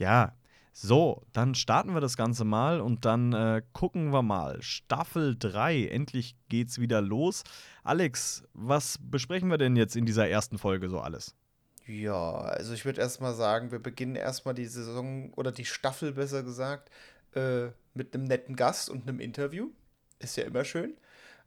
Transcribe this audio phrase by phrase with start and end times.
[0.00, 0.32] Ja,
[0.72, 4.62] so, dann starten wir das Ganze mal und dann äh, gucken wir mal.
[4.62, 7.44] Staffel 3, endlich geht's wieder los.
[7.84, 11.36] Alex, was besprechen wir denn jetzt in dieser ersten Folge so alles?
[11.86, 16.44] Ja, also ich würde erstmal sagen, wir beginnen erstmal die Saison oder die Staffel besser
[16.44, 16.90] gesagt
[17.34, 19.68] äh, mit einem netten Gast und einem Interview.
[20.18, 20.96] Ist ja immer schön.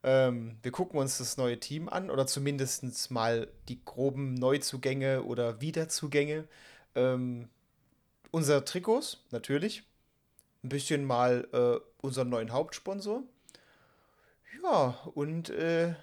[0.04, 5.60] Ähm, wir gucken uns das neue Team an oder zumindest mal die groben Neuzugänge oder
[5.60, 6.48] Wiederzugänge.
[6.94, 7.50] Ähm,
[8.34, 9.84] unser Trikots, natürlich.
[10.64, 13.24] Ein bisschen mal äh, unseren neuen Hauptsponsor.
[14.64, 15.94] Ja, und äh,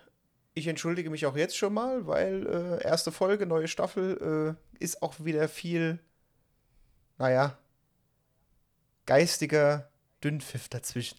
[0.55, 5.03] ich entschuldige mich auch jetzt schon mal, weil äh, erste Folge, neue Staffel, äh, ist
[5.03, 5.99] auch wieder viel,
[7.19, 7.59] naja,
[9.07, 9.91] geistiger
[10.23, 11.19] Dünnpfiff dazwischen.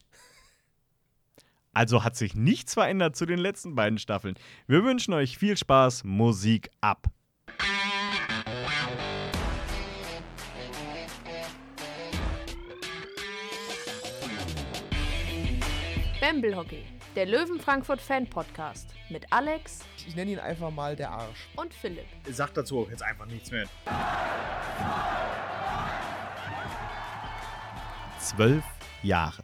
[1.73, 4.35] Also hat sich nichts verändert zu den letzten beiden Staffeln.
[4.67, 7.07] Wir wünschen euch viel Spaß, Musik ab.
[16.31, 21.11] Bamble Hockey, der Löwen Frankfurt Fan Podcast mit Alex Ich nenne ihn einfach mal der
[21.11, 21.49] Arsch.
[21.57, 22.05] und Philipp.
[22.31, 23.65] Sag dazu jetzt einfach nichts mehr.
[28.21, 28.63] Zwölf
[29.03, 29.43] Jahre.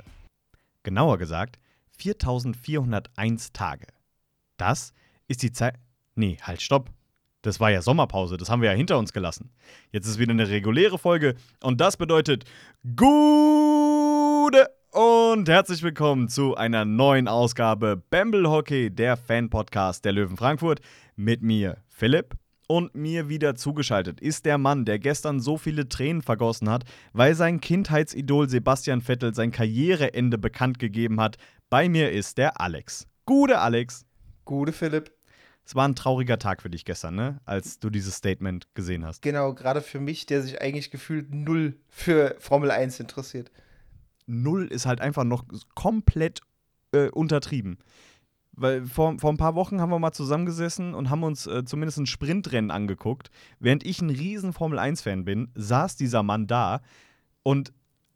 [0.84, 1.60] Genauer gesagt,
[1.98, 3.88] 4401 Tage.
[4.56, 4.94] Das
[5.28, 5.76] ist die Zeit.
[6.16, 6.90] Nee, halt, stopp.
[7.42, 9.52] Das war ja Sommerpause, das haben wir ja hinter uns gelassen.
[9.92, 12.46] Jetzt ist wieder eine reguläre Folge und das bedeutet
[12.96, 20.80] gute und herzlich willkommen zu einer neuen Ausgabe Bamble Hockey, der Fan-Podcast der Löwen Frankfurt.
[21.16, 22.34] Mit mir, Philipp.
[22.68, 27.36] Und mir wieder zugeschaltet ist der Mann, der gestern so viele Tränen vergossen hat, weil
[27.36, 31.38] sein Kindheitsidol Sebastian Vettel sein Karriereende bekannt gegeben hat.
[31.70, 33.06] Bei mir ist der Alex.
[33.28, 34.04] Gute Alex.
[34.46, 35.12] Gute Philipp.
[35.64, 37.40] Es war ein trauriger Tag für dich gestern, ne?
[37.46, 39.22] Als du dieses Statement gesehen hast.
[39.22, 43.52] Genau, gerade für mich, der sich eigentlich gefühlt null für Formel 1 interessiert.
[44.28, 46.42] Null ist halt einfach noch komplett
[46.92, 47.78] äh, untertrieben.
[48.52, 52.00] Weil vor, vor ein paar Wochen haben wir mal zusammengesessen und haben uns äh, zumindest
[52.00, 53.30] ein Sprintrennen angeguckt.
[53.60, 56.82] Während ich ein riesen Formel-1-Fan bin, saß dieser Mann da
[57.44, 57.72] und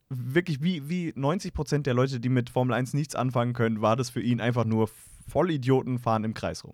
[0.10, 3.96] wirklich wie, wie 90 Prozent der Leute, die mit Formel 1 nichts anfangen können, war
[3.96, 4.90] das für ihn einfach nur
[5.28, 6.74] Vollidioten fahren im Kreis rum.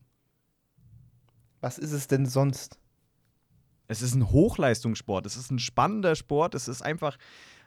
[1.59, 2.79] Was ist es denn sonst?
[3.87, 7.17] Es ist ein Hochleistungssport, es ist ein spannender Sport, es ist einfach,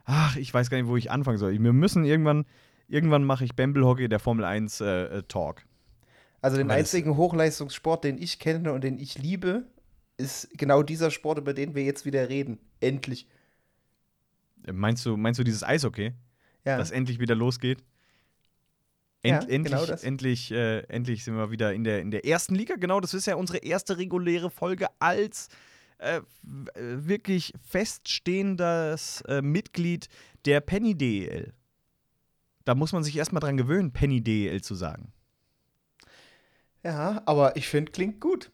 [0.04, 1.52] ach, ich weiß gar nicht, wo ich anfangen soll.
[1.52, 2.46] Wir müssen irgendwann,
[2.88, 5.62] irgendwann mache ich Bamble Hockey, der Formel 1 äh, äh, Talk.
[6.40, 9.66] Also den Weil einzigen Hochleistungssport, den ich kenne und den ich liebe,
[10.16, 12.58] ist genau dieser Sport, über den wir jetzt wieder reden.
[12.80, 13.26] Endlich.
[14.66, 16.12] Äh, Meinst du, meinst du dieses Eishockey,
[16.64, 16.78] Ja.
[16.78, 17.82] das endlich wieder losgeht?
[19.22, 22.54] End, Ja, endlich, genau endlich, äh, endlich sind wir wieder in der, in der ersten
[22.54, 22.76] Liga.
[22.76, 25.50] Genau, das ist ja unsere erste reguläre Folge als
[26.00, 26.22] äh, äh,
[26.74, 30.08] wirklich feststehendes äh, Mitglied
[30.46, 31.52] der Penny DEL.
[32.64, 35.12] Da muss man sich erstmal dran gewöhnen, Penny DEL zu sagen.
[36.82, 38.50] ja, aber ich finde, klingt gut.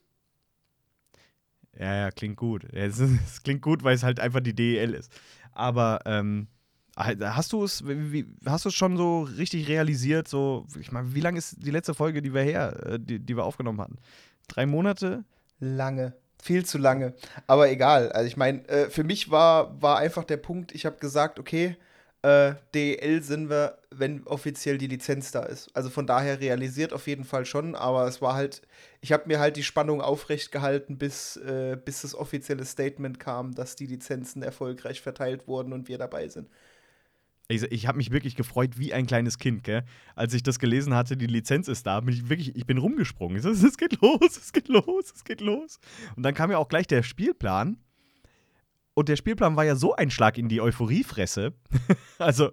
[1.79, 2.65] Ja, ja, klingt gut.
[2.73, 5.13] Es, es klingt gut, weil es halt einfach die DEL ist.
[5.53, 6.49] Aber ähm,
[6.97, 10.27] hast du es, wie, hast du es schon so richtig realisiert?
[10.27, 13.37] So, ich meine, wie lange ist die letzte Folge, die wir her, äh, die, die
[13.37, 13.99] wir aufgenommen hatten?
[14.49, 15.25] Drei Monate?
[15.61, 16.15] Lange.
[16.47, 17.13] Viel zu lange.
[17.49, 18.13] Aber egal.
[18.13, 21.77] Also ich meine, äh, für mich war, war einfach der Punkt, ich habe gesagt, okay,
[22.23, 25.69] äh, DEL sind wir, wenn offiziell die Lizenz da ist.
[25.75, 28.63] Also von daher realisiert auf jeden Fall schon, aber es war halt,
[29.01, 33.53] ich habe mir halt die Spannung aufrecht gehalten, bis, äh, bis das offizielle Statement kam,
[33.53, 36.49] dass die Lizenzen erfolgreich verteilt wurden und wir dabei sind.
[37.49, 39.85] Ich, ich habe mich wirklich gefreut wie ein kleines Kind, gell?
[40.17, 43.37] Als ich das gelesen hatte, die Lizenz ist da, bin ich wirklich, ich bin rumgesprungen.
[43.37, 45.79] Ich so, es geht los, es geht los, es geht los.
[46.17, 47.79] Und dann kam ja auch gleich der Spielplan.
[48.95, 51.53] Und der Spielplan war ja so ein Schlag in die Euphoriefresse.
[52.19, 52.51] also,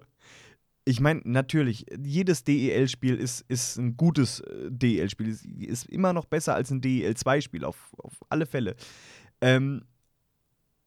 [0.84, 5.28] ich meine, natürlich, jedes DEL-Spiel ist, ist ein gutes äh, DEL-Spiel.
[5.28, 8.76] Ist, ist immer noch besser als ein DEL-2-Spiel, auf, auf alle Fälle.
[9.40, 9.86] Ähm,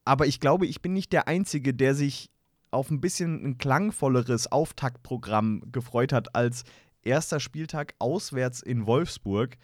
[0.06, 2.29] aber ich glaube, ich bin nicht der Einzige, der sich
[2.72, 6.63] auf ein bisschen ein klangvolleres Auftaktprogramm gefreut hat als
[7.01, 9.57] erster Spieltag auswärts in Wolfsburg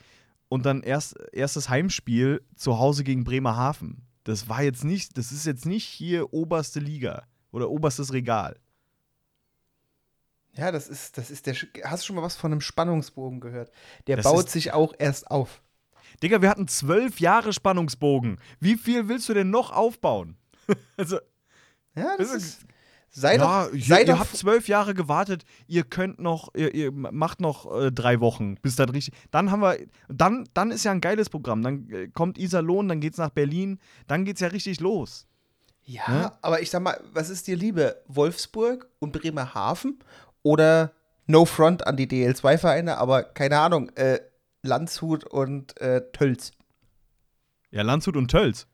[0.50, 4.06] und dann erst, erstes Heimspiel zu Hause gegen Bremerhaven.
[4.24, 8.58] Das war jetzt nicht, das ist jetzt nicht hier oberste Liga oder oberstes Regal.
[10.56, 11.56] Ja, das ist, das ist der.
[11.86, 13.72] Hast du schon mal was von einem Spannungsbogen gehört?
[14.08, 15.62] Der Das baut ist- sich auch erst auf.
[16.22, 18.38] Digga, wir hatten zwölf Jahre Spannungsbogen.
[18.60, 20.38] Wie viel willst du denn noch aufbauen?
[20.98, 21.18] also,
[21.96, 22.66] Ja, das Das ist.
[23.16, 23.74] Sei ja, doch.
[23.74, 27.72] ihr, Sei ihr doch habt zwölf Jahre gewartet, ihr könnt noch, ihr, ihr macht noch
[27.80, 29.14] äh, drei Wochen, bis dann richtig.
[29.30, 29.78] Dann haben wir,
[30.10, 31.62] dann, dann ist ja ein geiles Programm.
[31.62, 35.28] Dann äh, kommt Iserlohn, dann geht's nach Berlin, dann geht's ja richtig los.
[35.86, 36.32] Ja, Ne?
[36.42, 37.96] aber ich sag mal, was ist dir lieber?
[38.08, 40.00] Wolfsburg und Bremerhaven
[40.42, 40.94] oder
[41.28, 44.20] No Front an die DL2-Vereine, aber keine Ahnung, äh,
[44.64, 46.52] Landshut und äh, Tölz.
[47.70, 48.66] Ja, Landshut und Tölz.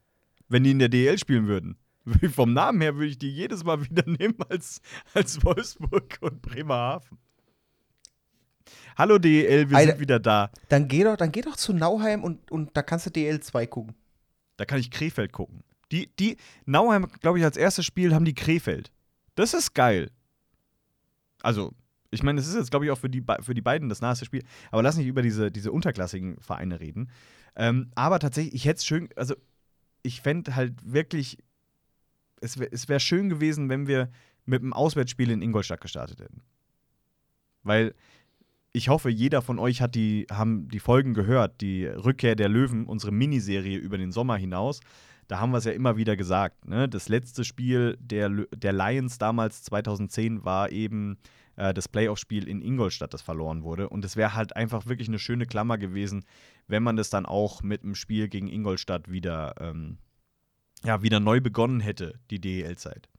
[0.47, 1.77] Wenn die in der DL spielen würden.
[2.33, 4.81] Vom Namen her würde ich die jedes Mal wieder nehmen als,
[5.13, 7.17] als Wolfsburg und Bremerhaven.
[8.97, 9.91] Hallo DL, wir Alter.
[9.91, 10.51] sind wieder da.
[10.67, 13.95] Dann geh doch, dann geh doch zu Nauheim und, und da kannst du DL2 gucken.
[14.57, 15.63] Da kann ich Krefeld gucken.
[15.91, 18.91] Die, die, Nauheim, glaube ich, als erstes Spiel haben die Krefeld.
[19.35, 20.11] Das ist geil.
[21.41, 21.73] Also,
[22.11, 24.25] ich meine, es ist jetzt, glaube ich, auch für die, für die beiden das naheste
[24.25, 24.43] Spiel.
[24.69, 27.09] Aber lass nicht über diese, diese unterklassigen Vereine reden.
[27.55, 29.35] Ähm, aber tatsächlich, ich hätte es schön, also
[30.03, 31.37] ich fände halt wirklich,
[32.41, 34.09] es wäre wär schön gewesen, wenn wir
[34.45, 36.41] mit einem Auswärtsspiel in Ingolstadt gestartet hätten.
[37.63, 37.93] Weil
[38.71, 42.85] ich hoffe, jeder von euch hat die, haben die Folgen gehört, die Rückkehr der Löwen,
[42.85, 44.79] unsere Miniserie über den Sommer hinaus.
[45.27, 46.67] Da haben wir es ja immer wieder gesagt.
[46.67, 46.89] Ne?
[46.89, 51.17] Das letzte Spiel der, der Lions damals 2010 war eben
[51.55, 53.89] äh, das Playoff-Spiel in Ingolstadt, das verloren wurde.
[53.89, 56.25] Und es wäre halt einfach wirklich eine schöne Klammer gewesen,
[56.67, 59.97] wenn man das dann auch mit dem Spiel gegen Ingolstadt wieder, ähm,
[60.83, 63.09] ja, wieder neu begonnen hätte, die DEL-Zeit.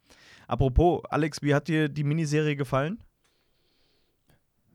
[0.46, 3.02] Apropos, Alex, wie hat dir die Miniserie gefallen?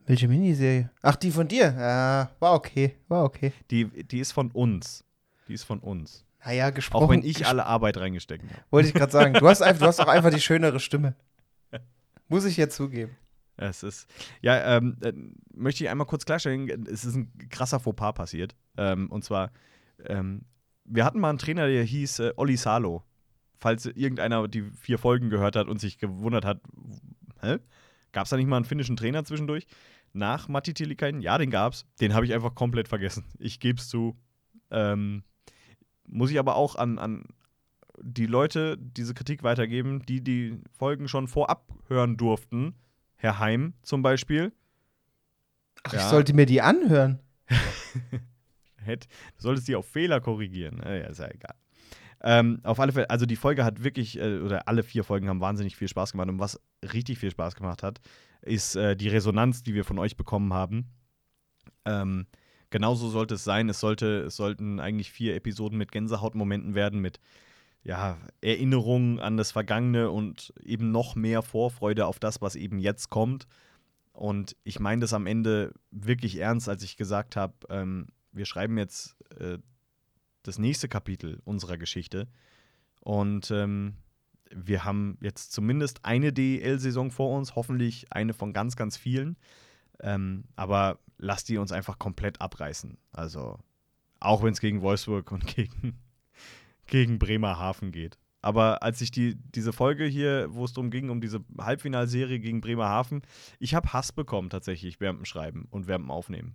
[0.05, 0.89] Welche Miniserie?
[1.01, 1.73] Ach, die von dir?
[1.77, 3.51] Ja, war okay, war okay.
[3.71, 5.03] Die, die ist von uns.
[5.47, 6.25] Die ist von uns.
[6.45, 7.03] Naja, gesprochen.
[7.03, 8.61] Auch wenn ich alle Arbeit reingesteckt habe.
[8.69, 11.15] Wollte ich gerade sagen, du hast, einfach, du hast auch einfach die schönere Stimme.
[12.27, 13.15] Muss ich ja zugeben.
[13.57, 14.07] Es ist,
[14.41, 15.13] ja, ähm, äh,
[15.53, 18.55] möchte ich einmal kurz klarstellen, es ist ein krasser Fauxpas passiert.
[18.77, 19.51] Ähm, und zwar,
[20.05, 20.41] ähm,
[20.85, 23.03] wir hatten mal einen Trainer, der hieß äh, Olli Salo.
[23.57, 26.61] Falls irgendeiner die vier Folgen gehört hat und sich gewundert hat,
[27.41, 27.57] hä?
[28.11, 29.65] Gab es da nicht mal einen finnischen Trainer zwischendurch?
[30.13, 31.21] Nach Matti Tilikainen?
[31.21, 31.85] Ja, den gab's.
[31.99, 33.25] Den habe ich einfach komplett vergessen.
[33.39, 34.15] Ich gebe es zu.
[34.71, 35.23] Ähm,
[36.07, 37.25] muss ich aber auch an, an
[38.01, 42.75] die Leute diese Kritik weitergeben, die die Folgen schon vorab hören durften.
[43.15, 44.53] Herr Heim zum Beispiel.
[45.83, 45.99] Ach, Ja.
[45.99, 47.19] ich sollte mir die anhören.
[48.85, 50.81] Hätt, du solltest die auf Fehler korrigieren.
[50.83, 51.55] Ja, ist ja egal.
[52.21, 55.41] Ähm, auf alle Fälle, also die Folge hat wirklich, äh, oder alle vier Folgen haben
[55.41, 56.29] wahnsinnig viel Spaß gemacht.
[56.29, 57.99] Und was richtig viel Spaß gemacht hat,
[58.41, 60.87] ist äh, die Resonanz, die wir von euch bekommen haben.
[61.85, 62.25] Ähm,
[62.69, 63.69] genauso sollte es sein.
[63.69, 67.19] Es, sollte, es sollten eigentlich vier Episoden mit Gänsehautmomenten werden, mit
[67.83, 73.11] ja, Erinnerungen an das Vergangene und eben noch mehr Vorfreude auf das, was eben jetzt
[73.11, 73.45] kommt.
[74.11, 78.77] Und ich meine das am Ende wirklich ernst, als ich gesagt habe, ähm, wir schreiben
[78.77, 79.57] jetzt äh,
[80.43, 82.27] das nächste Kapitel unserer Geschichte.
[83.01, 83.95] Und ähm,
[84.51, 89.37] wir haben jetzt zumindest eine DEL-Saison vor uns, hoffentlich eine von ganz, ganz vielen.
[90.01, 92.97] Ähm, aber lasst die uns einfach komplett abreißen.
[93.11, 93.59] Also,
[94.19, 95.99] auch wenn es gegen Wolfsburg und gegen,
[96.87, 98.17] gegen Bremerhaven geht.
[98.41, 102.61] Aber als ich die, diese Folge hier, wo es darum ging, um diese Halbfinalserie gegen
[102.61, 103.23] Bremerhaven,
[103.57, 106.53] ich habe Hass bekommen tatsächlich während dem Schreiben und während dem Aufnehmen.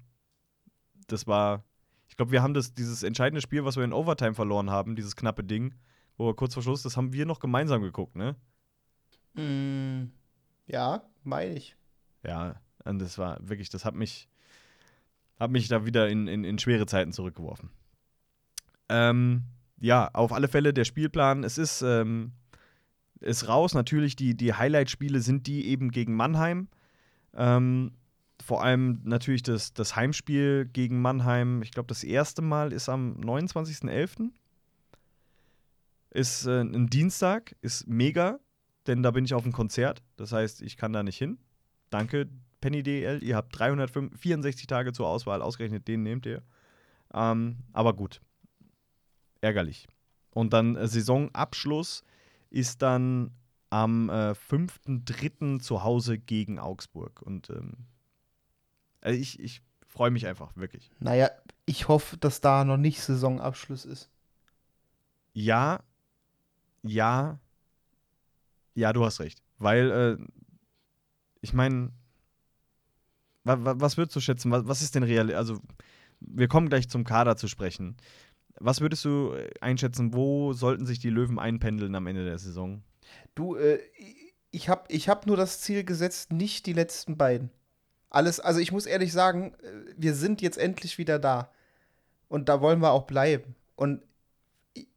[1.09, 1.65] Das war,
[2.11, 5.15] ich glaube, wir haben das, dieses entscheidende Spiel, was wir in Overtime verloren haben, dieses
[5.15, 5.75] knappe Ding,
[6.17, 8.35] wo wir kurz vor Schluss, das haben wir noch gemeinsam geguckt, ne?
[9.35, 10.11] Mm,
[10.67, 11.77] ja, meine ich.
[12.27, 14.29] Ja, und das war wirklich, das hat mich,
[15.39, 17.71] hat mich da wieder in, in, in schwere Zeiten zurückgeworfen.
[18.89, 19.45] Ähm,
[19.79, 22.33] ja, auf alle Fälle der Spielplan, es ist, ähm,
[23.21, 23.73] ist raus.
[23.73, 26.67] Natürlich, die, die Highlight-Spiele sind die eben gegen Mannheim.
[27.35, 27.93] Ähm,
[28.43, 31.63] vor allem natürlich das, das Heimspiel gegen Mannheim.
[31.63, 34.31] Ich glaube, das erste Mal ist am 29.11.
[36.11, 38.41] Ist äh, ein Dienstag, ist mega,
[38.87, 40.03] denn da bin ich auf einem Konzert.
[40.17, 41.39] Das heißt, ich kann da nicht hin.
[41.91, 42.29] Danke,
[42.61, 43.23] Penny DL.
[43.23, 45.43] Ihr habt 364 Tage zur Auswahl.
[45.43, 46.43] Ausgerechnet den nehmt ihr.
[47.13, 48.21] Ähm, aber gut.
[49.41, 49.87] Ärgerlich.
[50.31, 52.05] Und dann äh, Saisonabschluss
[52.51, 53.33] ist dann
[53.71, 55.61] am äh, 5.3.
[55.61, 57.23] zu Hause gegen Augsburg.
[57.23, 57.87] Und ähm,
[59.01, 60.91] also ich, ich freue mich einfach, wirklich.
[60.99, 61.31] Naja,
[61.67, 64.11] ich hoffe, dass da noch nicht Saisonabschluss ist.
[65.33, 65.81] Ja,
[66.83, 67.39] ja,
[68.75, 69.43] ja, du hast recht.
[69.59, 70.25] Weil, äh,
[71.41, 71.93] ich meine,
[73.45, 74.51] wa, wa, was würdest du schätzen?
[74.51, 75.33] Was, was ist denn real?
[75.35, 75.61] Also,
[76.21, 77.97] wir kommen gleich zum Kader zu sprechen.
[78.59, 82.83] Was würdest du äh, einschätzen, wo sollten sich die Löwen einpendeln am Ende der Saison?
[83.35, 83.81] Du, äh,
[84.51, 87.51] ich habe ich hab nur das Ziel gesetzt, nicht die letzten beiden.
[88.11, 91.51] Alles, also ich muss ehrlich sagen, äh, wir sind jetzt endlich wieder da.
[92.29, 93.55] Und da wollen wir auch bleiben.
[93.77, 94.03] Und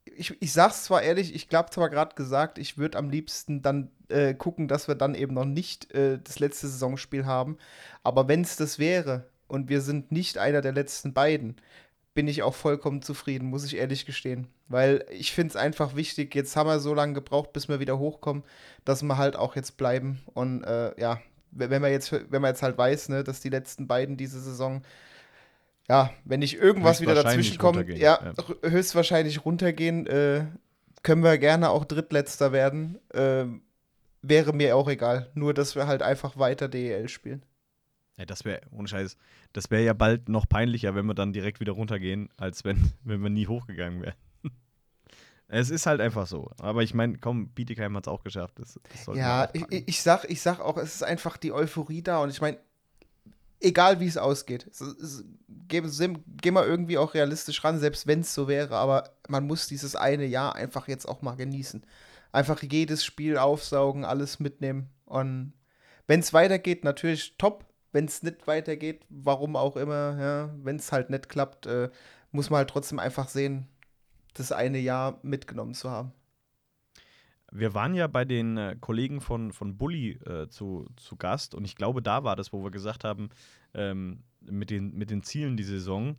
[0.06, 3.90] ich, ich, sag's zwar ehrlich, ich glaube zwar gerade gesagt, ich würde am liebsten dann
[4.10, 7.58] äh, gucken, dass wir dann eben noch nicht äh, das letzte Saisonspiel haben.
[8.04, 11.56] Aber wenn es das wäre und wir sind nicht einer der letzten beiden,
[12.14, 14.48] bin ich auch vollkommen zufrieden, muss ich ehrlich gestehen.
[14.68, 17.98] Weil ich finde es einfach wichtig, jetzt haben wir so lange gebraucht, bis wir wieder
[17.98, 18.44] hochkommen,
[18.86, 20.22] dass wir halt auch jetzt bleiben.
[20.34, 21.20] Und äh, ja,
[21.56, 24.82] wenn man jetzt, wenn man jetzt halt weiß, ne, dass die letzten beiden diese Saison,
[25.90, 28.34] ja, wenn nicht irgendwas wieder dazwischen kommt, ja, ja,
[28.70, 30.46] höchstwahrscheinlich runtergehen, äh,
[31.04, 33.00] können wir gerne auch Drittletzter werden.
[33.14, 33.46] Äh,
[34.22, 35.30] wäre mir auch egal.
[35.36, 37.44] Nur, dass wir halt einfach weiter DEL spielen.
[38.18, 39.18] Ja, das wäre, ohne Scheiß,
[39.54, 43.22] das wäre ja bald noch peinlicher, wenn wir dann direkt wieder runtergehen, als wenn, wenn
[43.22, 44.16] wir nie hochgegangen wären.
[45.48, 46.50] Es ist halt einfach so.
[46.60, 48.60] Aber ich meine, komm, Bietigheim hat es auch geschafft.
[48.60, 52.20] Das, das ja, ich, ich, sag, ich sag auch, es ist einfach die Euphorie da
[52.20, 52.58] und ich meine,
[53.60, 55.24] egal wie es ausgeht, es, es,
[55.68, 59.68] gehen geh mal irgendwie auch realistisch ran, selbst wenn es so wäre, aber man muss
[59.68, 61.86] dieses eine Jahr einfach jetzt auch mal genießen.
[62.32, 65.54] Einfach jedes Spiel aufsaugen, alles mitnehmen und
[66.08, 70.92] wenn es weitergeht, natürlich top, wenn es nicht weitergeht, warum auch immer, ja, wenn es
[70.92, 71.90] halt nicht klappt, äh,
[72.32, 73.68] muss man halt trotzdem einfach sehen,
[74.34, 76.12] das eine Jahr mitgenommen zu haben.
[77.52, 81.66] Wir waren ja bei den äh, Kollegen von, von Bully äh, zu, zu Gast und
[81.66, 83.30] ich glaube, da war das, wo wir gesagt haben,
[83.76, 86.18] ähm, mit, den, mit den Zielen die Saison.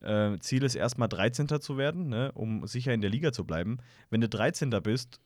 [0.00, 1.48] Äh, Ziel ist erstmal 13.
[1.60, 3.78] zu werden, ne, um sicher in der Liga zu bleiben.
[4.08, 4.70] Wenn du 13.
[4.82, 5.20] bist,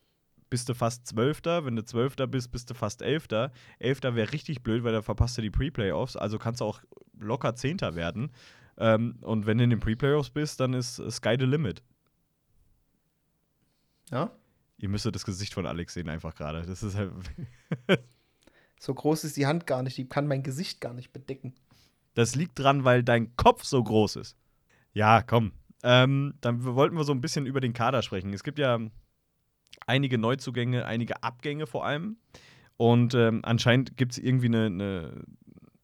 [0.49, 1.65] bist du fast Zwölfter.
[1.65, 3.51] Wenn du Zwölfter bist, bist du fast Elfter.
[3.79, 6.15] Elfter wäre richtig blöd, weil da verpasst du die Pre-Playoffs.
[6.15, 6.81] Also kannst du auch
[7.19, 8.31] locker Zehnter werden.
[8.77, 11.81] Ähm, und wenn du in den Pre-Playoffs bist, dann ist Sky the Limit.
[14.11, 14.31] Ja?
[14.77, 16.63] Ihr müsstet das Gesicht von Alex sehen einfach gerade.
[16.63, 17.11] Das ist halt.
[18.79, 19.97] so groß ist die Hand gar nicht.
[19.97, 21.53] Die kann mein Gesicht gar nicht bedecken.
[22.13, 24.37] Das liegt dran, weil dein Kopf so groß ist.
[24.93, 25.51] Ja, komm.
[25.83, 28.33] Ähm, dann wollten wir so ein bisschen über den Kader sprechen.
[28.33, 28.79] Es gibt ja
[29.85, 32.17] einige Neuzugänge, einige Abgänge vor allem.
[32.77, 35.23] Und ähm, anscheinend gibt es irgendwie eine, eine,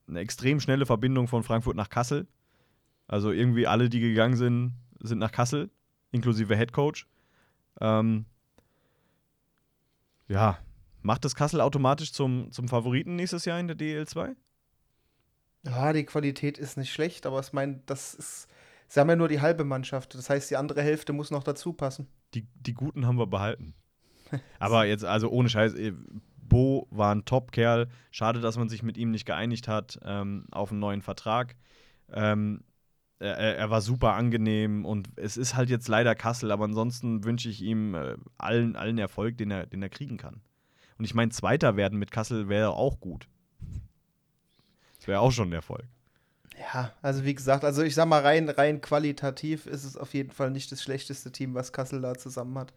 [0.07, 2.27] eine, extrem schnelle Verbindung von Frankfurt nach Kassel.
[3.07, 5.69] Also irgendwie alle, die gegangen sind, sind nach Kassel,
[6.11, 7.07] inklusive Head Coach.
[7.79, 8.25] Ähm,
[10.27, 10.57] ja,
[11.01, 14.35] macht das Kassel automatisch zum, zum Favoriten nächstes Jahr in der DL2?
[15.63, 18.47] Ja, die Qualität ist nicht schlecht, aber ich meine, das ist.
[18.87, 20.15] Sie haben ja nur die halbe Mannschaft.
[20.15, 22.07] Das heißt, die andere Hälfte muss noch dazu passen.
[22.33, 23.73] Die, die Guten haben wir behalten.
[24.59, 25.93] Aber jetzt, also ohne Scheiß, äh,
[26.35, 27.87] Bo war ein Top-Kerl.
[28.11, 31.55] Schade, dass man sich mit ihm nicht geeinigt hat ähm, auf einen neuen Vertrag.
[32.11, 32.65] Ähm,
[33.27, 37.61] er, war super angenehm und es ist halt jetzt leider Kassel, aber ansonsten wünsche ich
[37.61, 40.41] ihm äh, allen, allen Erfolg, den er, den er kriegen kann.
[40.97, 43.27] Und ich meine, Zweiter werden mit Kassel wäre auch gut.
[44.97, 45.85] Das wäre auch schon ein Erfolg.
[46.59, 50.31] Ja, also wie gesagt, also ich sag mal, rein, rein qualitativ ist es auf jeden
[50.31, 52.73] Fall nicht das schlechteste Team, was Kassel da zusammen hat.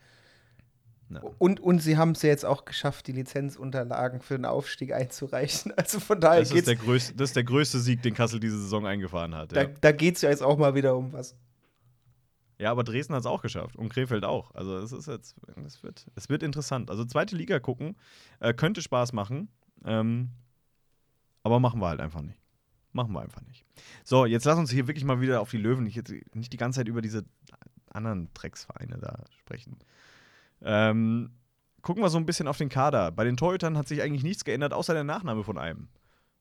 [1.11, 1.21] Ja.
[1.39, 5.73] Und, und sie haben es ja jetzt auch geschafft, die Lizenzunterlagen für den Aufstieg einzureichen.
[5.77, 8.59] Also von daher das ist, der größte, das ist der größte Sieg, den Kassel diese
[8.61, 9.55] Saison eingefahren hat.
[9.55, 9.69] Da, ja.
[9.81, 11.37] da geht es ja jetzt auch mal wieder um was.
[12.59, 14.55] Ja, aber Dresden hat es auch geschafft und Krefeld auch.
[14.55, 16.91] Also es ist jetzt, es wird, es wird interessant.
[16.91, 17.97] Also zweite Liga gucken,
[18.41, 19.49] äh, könnte Spaß machen,
[19.85, 20.31] ähm,
[21.43, 22.41] aber machen wir halt einfach nicht.
[22.93, 23.65] Machen wir einfach nicht.
[24.05, 26.01] So, jetzt lass uns hier wirklich mal wieder auf die Löwen, nicht,
[26.35, 27.25] nicht die ganze Zeit über diese
[27.91, 29.77] anderen Drecksvereine da sprechen.
[30.63, 31.31] Ähm,
[31.83, 33.13] gucken wir so ein bisschen auf den Kader.
[33.13, 35.89] Bei den Torhütern hat sich eigentlich nichts geändert, außer der Nachname von einem.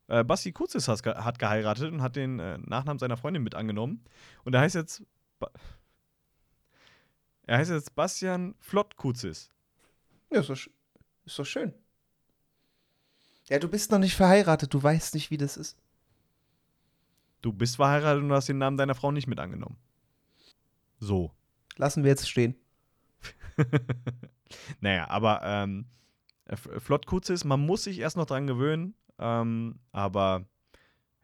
[0.08, 4.04] Äh, Basti Kurzis hat geheiratet und hat den äh, Nachnamen seiner Freundin mit angenommen.
[4.44, 5.04] Und er heißt jetzt.
[5.40, 5.50] Ba
[7.46, 9.50] er heißt jetzt Bastian Flott Kurzis.
[10.32, 10.58] Ja, ist doch,
[11.26, 11.74] ist doch schön.
[13.50, 15.78] Ja, du bist noch nicht verheiratet, du weißt nicht, wie das ist.
[17.42, 19.78] Du bist verheiratet und du hast den Namen deiner Frau nicht mit angenommen.
[21.00, 21.32] So.
[21.76, 22.56] Lassen wir jetzt stehen.
[24.80, 25.86] naja, aber ähm,
[26.56, 30.46] Flott ist, man muss sich erst noch dran gewöhnen, ähm, aber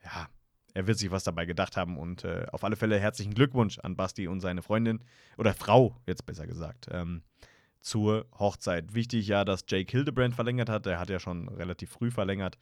[0.03, 0.29] ja,
[0.73, 3.95] er wird sich was dabei gedacht haben und äh, auf alle Fälle herzlichen Glückwunsch an
[3.95, 5.03] Basti und seine Freundin
[5.37, 7.23] oder Frau, jetzt besser gesagt, ähm,
[7.81, 8.93] zur Hochzeit.
[8.93, 12.57] Wichtig ja, dass Jake Hildebrand verlängert hat, der hat ja schon relativ früh verlängert.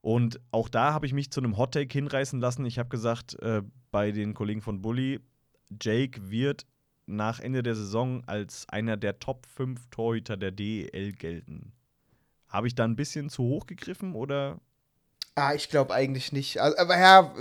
[0.00, 2.66] Und auch da habe ich mich zu einem Hot Take hinreißen lassen.
[2.66, 5.20] Ich habe gesagt, äh, bei den Kollegen von Bully,
[5.80, 6.66] Jake wird
[7.06, 11.72] nach Ende der Saison als einer der Top 5 Torhüter der DEL gelten.
[12.48, 14.60] Habe ich da ein bisschen zu hoch gegriffen oder?
[15.34, 16.58] Ah, ich glaube eigentlich nicht.
[16.58, 17.34] Aber ja,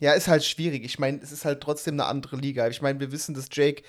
[0.00, 0.84] ja, ist halt schwierig.
[0.84, 2.66] Ich meine, es ist halt trotzdem eine andere Liga.
[2.68, 3.84] Ich meine, wir wissen, dass Jake,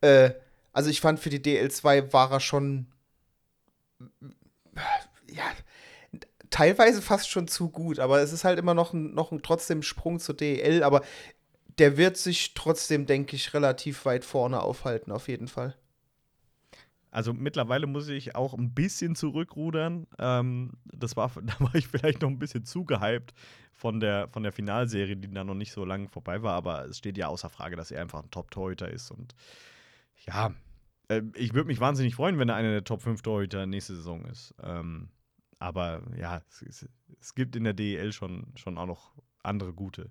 [0.00, 0.30] äh,
[0.72, 2.86] also ich fand für die DL2 war er schon,
[5.28, 5.44] ja,
[6.50, 9.82] teilweise fast schon zu gut, aber es ist halt immer noch ein, noch ein trotzdem
[9.82, 11.02] Sprung zur DL, aber
[11.78, 15.76] der wird sich trotzdem, denke ich, relativ weit vorne aufhalten, auf jeden Fall.
[17.10, 20.06] Also mittlerweile muss ich auch ein bisschen zurückrudern.
[20.18, 23.32] Ähm, das war, da war ich vielleicht noch ein bisschen zu gehypt
[23.72, 26.98] von der, von der Finalserie, die da noch nicht so lange vorbei war, aber es
[26.98, 29.10] steht ja außer Frage, dass er einfach ein Top-Torhüter ist.
[29.10, 29.34] Und
[30.26, 30.54] ja,
[31.08, 34.24] äh, ich würde mich wahnsinnig freuen, wenn er einer der Top 5 Torhüter nächste Saison
[34.26, 34.54] ist.
[34.62, 35.08] Ähm,
[35.58, 36.88] aber ja, es, es,
[37.20, 40.10] es, gibt in der DEL schon, schon auch noch andere gute.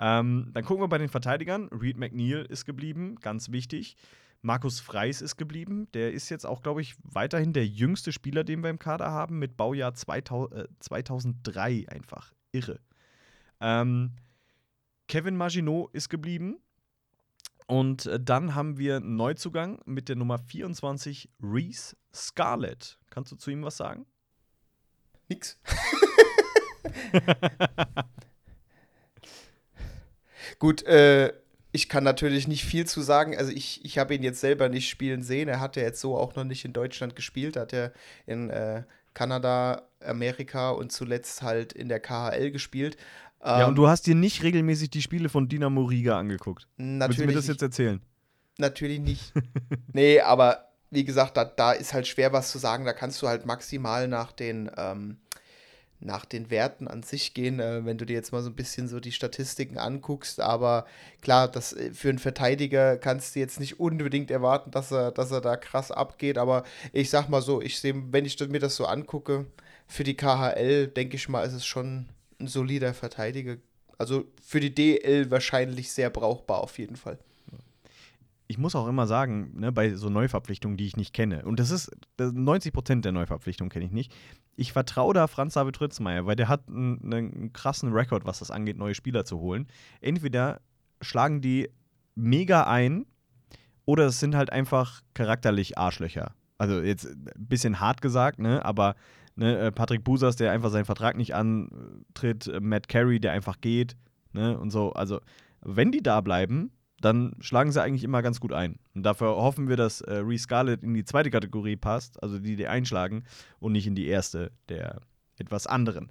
[0.00, 1.68] Ähm, dann gucken wir bei den Verteidigern.
[1.68, 3.96] Reed McNeil ist geblieben, ganz wichtig.
[4.40, 5.88] Markus Freis ist geblieben.
[5.92, 9.38] Der ist jetzt auch, glaube ich, weiterhin der jüngste Spieler, den wir im Kader haben,
[9.38, 12.32] mit Baujahr 2000, äh, 2003 einfach.
[12.50, 12.80] Irre.
[13.60, 14.16] Ähm,
[15.06, 16.56] Kevin Maginot ist geblieben.
[17.66, 22.98] Und äh, dann haben wir einen Neuzugang mit der Nummer 24, Reese Scarlett.
[23.10, 24.06] Kannst du zu ihm was sagen?
[25.28, 25.60] Nix.
[30.60, 31.32] Gut, äh,
[31.72, 33.36] ich kann natürlich nicht viel zu sagen.
[33.36, 35.48] Also ich, ich habe ihn jetzt selber nicht spielen sehen.
[35.48, 37.56] Er hat ja jetzt so auch noch nicht in Deutschland gespielt.
[37.56, 37.92] Hat er
[38.26, 42.96] in äh, Kanada, Amerika und zuletzt halt in der KHL gespielt.
[43.42, 46.68] Ja, und ähm, du hast dir nicht regelmäßig die Spiele von Dynamo Riga angeguckt.
[46.76, 48.02] Natürlich Willst du mir das jetzt erzählen?
[48.58, 49.32] Natürlich nicht.
[49.92, 52.84] nee, aber wie gesagt, da, da ist halt schwer was zu sagen.
[52.84, 55.16] Da kannst du halt maximal nach den ähm,
[56.00, 58.88] nach den Werten an sich gehen, äh, wenn du dir jetzt mal so ein bisschen
[58.88, 60.40] so die Statistiken anguckst.
[60.40, 60.86] Aber
[61.20, 65.30] klar, das, äh, für einen Verteidiger kannst du jetzt nicht unbedingt erwarten, dass er, dass
[65.30, 66.38] er da krass abgeht.
[66.38, 69.46] Aber ich sag mal so, ich sehe, wenn ich mir das so angucke,
[69.86, 72.06] für die KHL, denke ich mal, ist es schon
[72.40, 73.56] ein solider Verteidiger.
[73.98, 77.18] Also für die DL wahrscheinlich sehr brauchbar auf jeden Fall
[78.50, 81.70] ich muss auch immer sagen, ne, bei so Neuverpflichtungen, die ich nicht kenne, und das
[81.70, 81.88] ist
[82.18, 84.12] 90 Prozent der Neuverpflichtungen kenne ich nicht,
[84.56, 88.76] ich vertraue da Franz David Ritzmeier, weil der hat einen, krassen Rekord, was das angeht,
[88.76, 89.68] neue Spieler zu holen.
[90.00, 90.60] Entweder
[91.00, 91.70] schlagen die
[92.16, 93.06] mega ein
[93.84, 96.34] oder es sind halt einfach charakterlich Arschlöcher.
[96.58, 98.96] Also jetzt ein bisschen hart gesagt, ne, aber
[99.36, 103.96] ne, äh, Patrick Busas, der einfach seinen Vertrag nicht antritt, Matt Carey, der einfach geht,
[104.32, 104.92] ne, und so.
[104.92, 105.20] Also,
[105.60, 108.78] wenn die da bleiben, dann schlagen sie eigentlich immer ganz gut ein.
[108.94, 112.56] Und dafür hoffen wir, dass äh, Reese Scarlett in die zweite Kategorie passt, also die,
[112.56, 113.24] die einschlagen,
[113.58, 115.00] und nicht in die erste der
[115.38, 116.10] etwas anderen.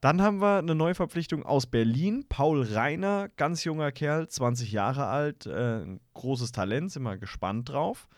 [0.00, 2.26] Dann haben wir eine Neuverpflichtung aus Berlin.
[2.28, 8.08] Paul Reiner, ganz junger Kerl, 20 Jahre alt, äh, großes Talent, sind wir gespannt drauf.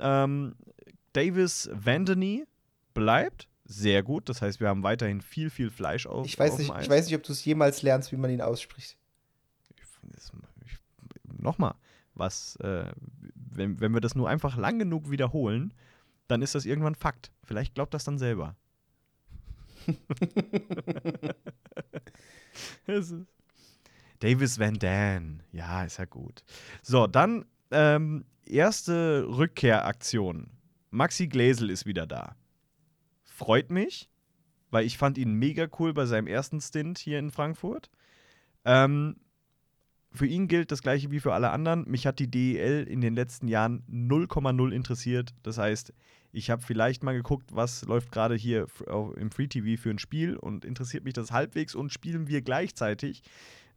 [0.00, 0.56] Ähm,
[1.12, 2.44] Davis Vandeny
[2.94, 3.48] bleibt.
[3.64, 4.28] Sehr gut.
[4.28, 6.26] Das heißt, wir haben weiterhin viel, viel Fleisch auf.
[6.26, 8.40] Ich weiß, auf nicht, ich weiß nicht, ob du es jemals lernst, wie man ihn
[8.40, 8.96] ausspricht.
[10.14, 10.32] Das
[11.38, 11.74] nochmal,
[12.14, 12.90] was, äh,
[13.34, 15.72] wenn, wenn wir das nur einfach lang genug wiederholen,
[16.28, 17.32] dann ist das irgendwann Fakt.
[17.44, 18.54] Vielleicht glaubt das dann selber.
[24.20, 25.42] Davis Van Dan.
[25.52, 26.42] Ja, ist ja gut.
[26.82, 30.50] So, dann ähm, erste Rückkehraktion.
[30.90, 32.36] Maxi Gläsel ist wieder da.
[33.24, 34.10] Freut mich,
[34.70, 37.90] weil ich fand ihn mega cool bei seinem ersten Stint hier in Frankfurt.
[38.64, 39.16] Ähm,
[40.16, 41.88] für ihn gilt das gleiche wie für alle anderen.
[41.88, 45.34] Mich hat die DEL in den letzten Jahren 0,0 interessiert.
[45.42, 45.92] Das heißt,
[46.32, 48.66] ich habe vielleicht mal geguckt, was läuft gerade hier
[49.16, 53.22] im Free TV für ein Spiel und interessiert mich das halbwegs und spielen wir gleichzeitig.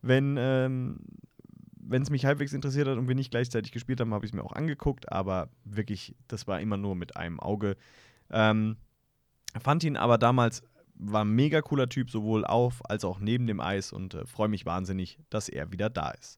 [0.02, 0.99] Wenn ähm,
[1.89, 4.43] es mich halbwegs interessiert hat und wir nicht gleichzeitig gespielt haben, habe ich es mir
[4.43, 7.75] auch angeguckt, aber wirklich, das war immer nur mit einem Auge.
[8.30, 8.78] Ähm,
[9.62, 10.62] fand ihn aber damals
[11.00, 14.50] war ein mega cooler Typ, sowohl auf als auch neben dem Eis und äh, freue
[14.50, 16.38] mich wahnsinnig, dass er wieder da ist.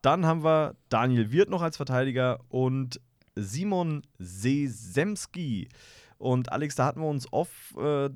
[0.00, 3.00] Dann haben wir Daniel Wirth noch als Verteidiger und
[3.34, 5.68] Simon Sesemski.
[6.18, 8.10] Und Alex, da hatten wir uns off äh,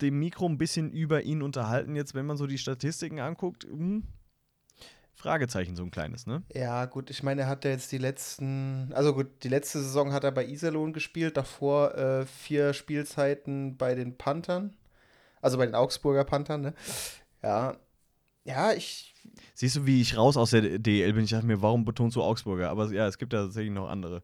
[0.00, 1.96] dem Mikro ein bisschen über ihn unterhalten.
[1.96, 4.04] Jetzt, wenn man so die Statistiken anguckt, hm,
[5.14, 6.44] Fragezeichen so ein kleines, ne?
[6.54, 10.12] Ja, gut, ich meine, er hat ja jetzt die letzten, also gut, die letzte Saison
[10.12, 14.76] hat er bei Iserlohn gespielt, davor äh, vier Spielzeiten bei den Panthern.
[15.40, 16.74] Also bei den Augsburger Panthern, ne?
[17.42, 17.76] Ja.
[18.44, 19.14] Ja, ich.
[19.54, 21.24] Siehst du, wie ich raus aus der DL bin?
[21.24, 22.70] Ich dachte mir, warum betonst du Augsburger?
[22.70, 24.22] Aber ja, es gibt ja tatsächlich noch andere.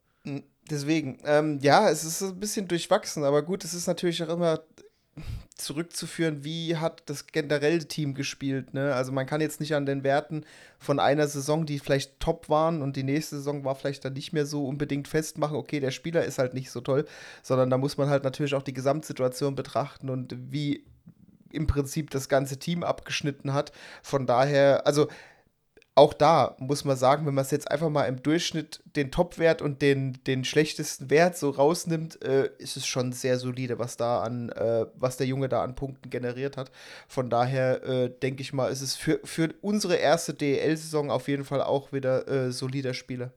[0.71, 4.61] Deswegen, ähm, ja, es ist ein bisschen durchwachsen, aber gut, es ist natürlich auch immer
[5.57, 8.75] zurückzuführen, wie hat das generelle Team gespielt.
[8.75, 8.95] Ne?
[8.95, 10.45] Also man kann jetzt nicht an den Werten
[10.79, 14.33] von einer Saison, die vielleicht top waren und die nächste Saison war vielleicht dann nicht
[14.33, 17.07] mehr so unbedingt festmachen, okay, der Spieler ist halt nicht so toll,
[17.43, 20.85] sondern da muss man halt natürlich auch die Gesamtsituation betrachten und wie
[21.55, 23.73] im Prinzip das ganze Team abgeschnitten hat.
[24.03, 25.09] Von daher, also
[25.97, 29.63] auch da muss man sagen, wenn man es jetzt einfach mal im Durchschnitt den Topwert
[29.63, 34.23] und den, den schlechtesten Wert so rausnimmt, äh, ist es schon sehr solide, was da
[34.23, 36.73] an, äh, was der Junge da an Punkten generiert hat.
[37.07, 41.45] Von daher äh, denke ich mal, ist es für, für unsere erste DEL-Saison auf jeden
[41.45, 43.31] Fall auch wieder äh, solider Spieler.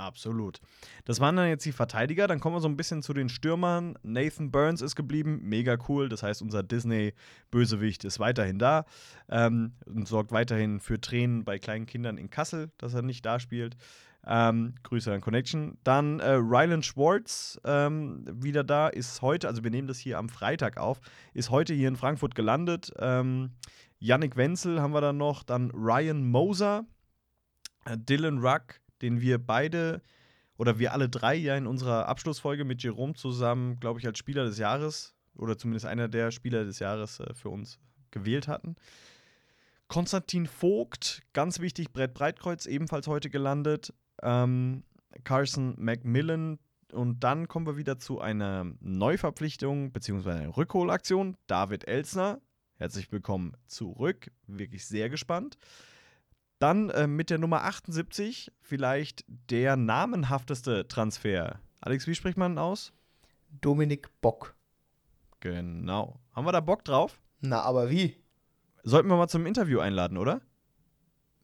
[0.00, 0.60] Absolut.
[1.04, 2.26] Das waren dann jetzt die Verteidiger.
[2.26, 3.98] Dann kommen wir so ein bisschen zu den Stürmern.
[4.02, 6.08] Nathan Burns ist geblieben, mega cool.
[6.08, 8.86] Das heißt, unser Disney-Bösewicht ist weiterhin da
[9.28, 13.38] ähm, und sorgt weiterhin für Tränen bei kleinen Kindern in Kassel, dass er nicht da
[13.38, 13.76] spielt.
[14.26, 15.76] Ähm, Grüße an Connection.
[15.84, 20.30] Dann äh, Rylan Schwartz ähm, wieder da, ist heute, also wir nehmen das hier am
[20.30, 21.00] Freitag auf,
[21.34, 22.90] ist heute hier in Frankfurt gelandet.
[22.98, 23.50] Ähm,
[23.98, 26.86] Yannick Wenzel haben wir dann noch, dann Ryan Moser,
[27.84, 30.02] äh, Dylan Ruck, den wir beide
[30.56, 34.44] oder wir alle drei ja in unserer Abschlussfolge mit Jerome zusammen, glaube ich, als Spieler
[34.44, 37.78] des Jahres oder zumindest einer der Spieler des Jahres äh, für uns
[38.10, 38.76] gewählt hatten.
[39.88, 43.92] Konstantin Vogt, ganz wichtig, Brett Breitkreuz, ebenfalls heute gelandet.
[44.22, 44.84] Ähm,
[45.24, 46.58] Carson Macmillan.
[46.92, 50.30] Und dann kommen wir wieder zu einer Neuverpflichtung bzw.
[50.30, 51.36] einer Rückholaktion.
[51.46, 52.40] David Elsner,
[52.76, 54.30] herzlich willkommen zurück.
[54.46, 55.56] Wirklich sehr gespannt.
[56.60, 61.58] Dann äh, mit der Nummer 78 vielleicht der namenhafteste Transfer.
[61.80, 62.92] Alex, wie spricht man aus?
[63.62, 64.54] Dominik Bock.
[65.40, 66.20] Genau.
[66.32, 67.18] Haben wir da Bock drauf?
[67.40, 68.22] Na, aber wie?
[68.82, 70.42] Sollten wir mal zum Interview einladen, oder?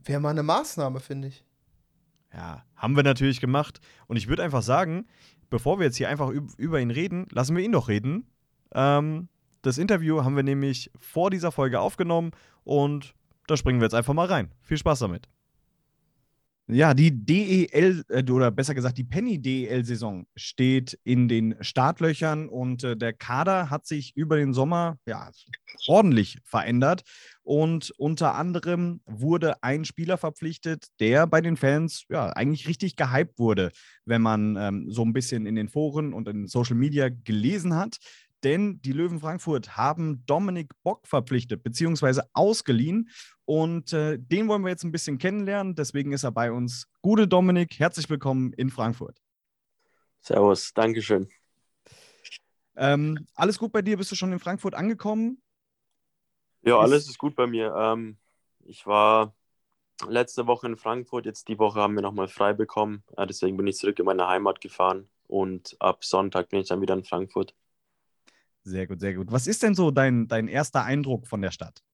[0.04, 1.44] Wäre mal eine Maßnahme, finde ich.
[2.34, 3.80] Ja, haben wir natürlich gemacht.
[4.08, 5.06] Und ich würde einfach sagen,
[5.48, 8.26] bevor wir jetzt hier einfach über ihn reden, lassen wir ihn doch reden.
[8.74, 9.30] Ähm,
[9.62, 12.32] das Interview haben wir nämlich vor dieser Folge aufgenommen
[12.64, 13.14] und
[13.46, 14.52] da springen wir jetzt einfach mal rein.
[14.62, 15.28] Viel Spaß damit.
[16.68, 22.82] Ja, die DEL äh, oder besser gesagt die Penny DEL-Saison steht in den Startlöchern und
[22.82, 25.30] äh, der Kader hat sich über den Sommer ja,
[25.86, 27.02] ordentlich verändert.
[27.44, 33.38] Und unter anderem wurde ein Spieler verpflichtet, der bei den Fans ja eigentlich richtig gehypt
[33.38, 33.70] wurde,
[34.04, 37.98] wenn man ähm, so ein bisschen in den Foren und in Social Media gelesen hat
[38.46, 42.20] denn die Löwen Frankfurt haben Dominik Bock verpflichtet bzw.
[42.32, 43.10] ausgeliehen
[43.44, 45.74] und äh, den wollen wir jetzt ein bisschen kennenlernen.
[45.74, 46.86] Deswegen ist er bei uns.
[47.02, 49.20] Gute Dominik, herzlich willkommen in Frankfurt.
[50.20, 51.28] Servus, Dankeschön.
[52.76, 53.96] Ähm, alles gut bei dir?
[53.96, 55.42] Bist du schon in Frankfurt angekommen?
[56.62, 57.74] Ja, alles ist gut bei mir.
[57.76, 58.16] Ähm,
[58.64, 59.34] ich war
[60.08, 63.02] letzte Woche in Frankfurt, jetzt die Woche haben wir nochmal frei bekommen.
[63.18, 66.94] Deswegen bin ich zurück in meine Heimat gefahren und ab Sonntag bin ich dann wieder
[66.94, 67.56] in Frankfurt.
[68.66, 69.30] Sehr gut, sehr gut.
[69.30, 71.84] Was ist denn so dein, dein erster Eindruck von der Stadt?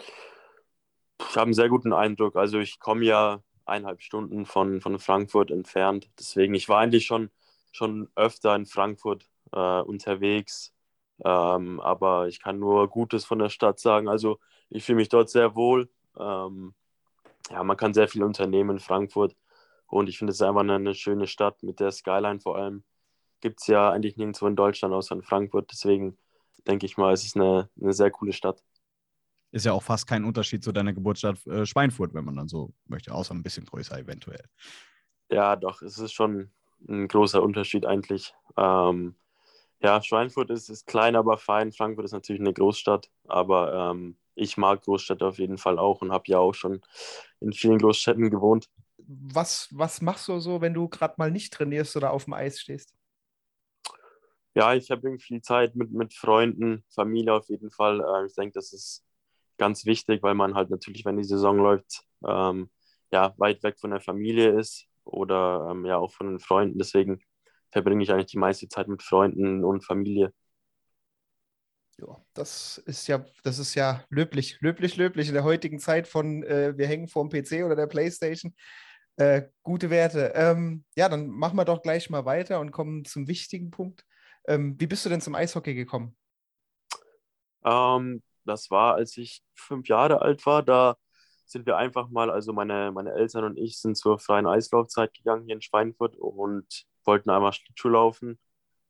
[0.00, 2.34] Ich habe einen sehr guten Eindruck.
[2.34, 6.10] Also ich komme ja eineinhalb Stunden von, von Frankfurt entfernt.
[6.18, 7.30] Deswegen, ich war eigentlich schon,
[7.70, 10.74] schon öfter in Frankfurt äh, unterwegs.
[11.24, 14.08] Ähm, aber ich kann nur Gutes von der Stadt sagen.
[14.08, 15.88] Also ich fühle mich dort sehr wohl.
[16.18, 16.74] Ähm,
[17.48, 19.36] ja, man kann sehr viel unternehmen in Frankfurt.
[19.86, 22.82] Und ich finde es einfach eine, eine schöne Stadt mit der Skyline vor allem
[23.42, 25.70] gibt es ja eigentlich nirgendwo in Deutschland außer in Frankfurt.
[25.70, 26.16] Deswegen
[26.66, 28.62] denke ich mal, es ist eine, eine sehr coole Stadt.
[29.50, 32.72] Ist ja auch fast kein Unterschied zu deiner Geburtsstadt äh, Schweinfurt, wenn man dann so
[32.86, 34.44] möchte, außer ein bisschen größer eventuell.
[35.30, 36.50] Ja, doch, es ist schon
[36.88, 38.34] ein großer Unterschied eigentlich.
[38.56, 39.14] Ähm,
[39.82, 41.72] ja, Schweinfurt ist, ist klein, aber fein.
[41.72, 46.12] Frankfurt ist natürlich eine Großstadt, aber ähm, ich mag Großstädte auf jeden Fall auch und
[46.12, 46.80] habe ja auch schon
[47.40, 48.70] in vielen Großstädten gewohnt.
[48.96, 52.60] Was, was machst du so, wenn du gerade mal nicht trainierst oder auf dem Eis
[52.60, 52.94] stehst?
[54.54, 58.00] Ja, ich habe irgendwie viel Zeit mit, mit Freunden, Familie auf jeden Fall.
[58.00, 59.04] Äh, ich denke, das ist
[59.58, 62.70] ganz wichtig, weil man halt natürlich, wenn die Saison läuft, ähm,
[63.10, 66.78] ja, weit weg von der Familie ist oder ähm, ja auch von den Freunden.
[66.78, 67.22] Deswegen
[67.70, 70.32] verbringe ich eigentlich die meiste Zeit mit Freunden und Familie.
[71.98, 76.42] Ja, das ist ja, das ist ja löblich, löblich, löblich in der heutigen Zeit von
[76.42, 78.54] äh, wir hängen vorm PC oder der Playstation.
[79.16, 80.32] Äh, gute Werte.
[80.34, 84.04] Ähm, ja, dann machen wir doch gleich mal weiter und kommen zum wichtigen Punkt.
[84.46, 86.16] Ähm, wie bist du denn zum Eishockey gekommen?
[87.64, 90.62] Ähm, das war, als ich fünf Jahre alt war.
[90.62, 90.96] Da
[91.46, 95.44] sind wir einfach mal, also meine, meine Eltern und ich sind zur freien Eislaufzeit gegangen
[95.44, 96.66] hier in Schweinfurt und
[97.04, 98.38] wollten einmal Schlittschuh laufen,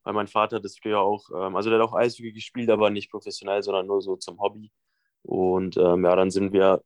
[0.03, 3.11] weil mein Vater das früher auch, ähm, also der hat auch Eishockey gespielt, aber nicht
[3.11, 4.71] professionell, sondern nur so zum Hobby.
[5.23, 6.83] Und ähm, ja, dann sind wir,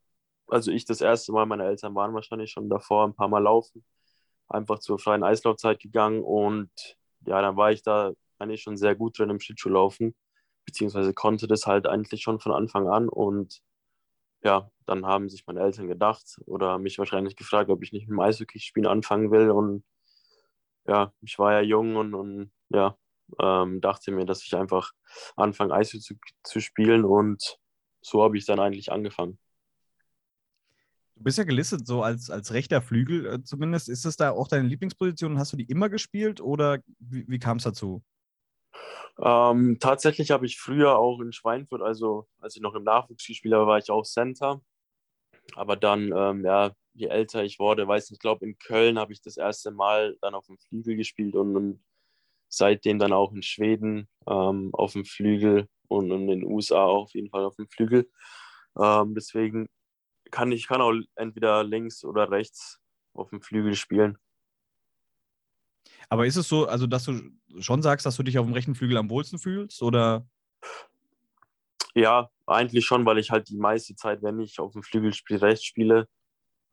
[0.47, 3.85] also ich das erste Mal, meine Eltern waren wahrscheinlich schon davor ein paar Mal laufen,
[4.49, 6.71] einfach zur freien Eislaufzeit gegangen und
[7.25, 10.15] ja, dann war ich da eigentlich schon sehr gut drin im Schlittschuhlaufen,
[10.65, 13.09] beziehungsweise konnte das halt eigentlich schon von Anfang an.
[13.09, 13.61] Und
[14.43, 18.15] ja, dann haben sich meine Eltern gedacht oder mich wahrscheinlich gefragt, ob ich nicht mit
[18.15, 19.49] dem Eishockeyspielen anfangen will.
[19.51, 19.83] Und
[20.85, 22.97] ja, ich war ja jung und, und ja,
[23.39, 24.91] ähm, dachte mir, dass ich einfach
[25.35, 27.03] anfange, Eishockey zu, zu spielen.
[27.03, 27.57] Und
[28.01, 29.39] so habe ich dann eigentlich angefangen.
[31.15, 33.89] Du bist ja gelistet so als, als rechter Flügel äh, zumindest.
[33.89, 35.39] Ist das da auch deine Lieblingsposition?
[35.39, 38.03] Hast du die immer gespielt oder wie, wie kam es dazu?
[39.19, 43.53] Ähm, tatsächlich habe ich früher auch in Schweinfurt, also als ich noch im Nachwuchs gespielt
[43.55, 44.61] habe, war ich auch Center.
[45.55, 49.13] Aber dann, ähm, ja, je älter ich wurde, weiß nicht, ich glaube in Köln habe
[49.13, 51.83] ich das erste Mal dann auf dem Flügel gespielt und, und
[52.49, 57.29] seitdem dann auch in Schweden ähm, auf dem Flügel und, in den USA auf jeden
[57.29, 58.09] Fall auf dem Flügel.
[58.79, 59.67] Ähm, deswegen
[60.31, 62.79] kann ich kann auch entweder links oder rechts
[63.13, 64.17] auf dem Flügel spielen.
[66.09, 67.19] Aber ist es so, also dass du
[67.59, 69.81] schon sagst, dass du dich auf dem rechten Flügel am wohlsten fühlst?
[69.81, 70.27] Oder?
[71.95, 75.41] Ja, eigentlich schon, weil ich halt die meiste Zeit, wenn ich auf dem Flügel spiele,
[75.41, 76.07] rechts spiele.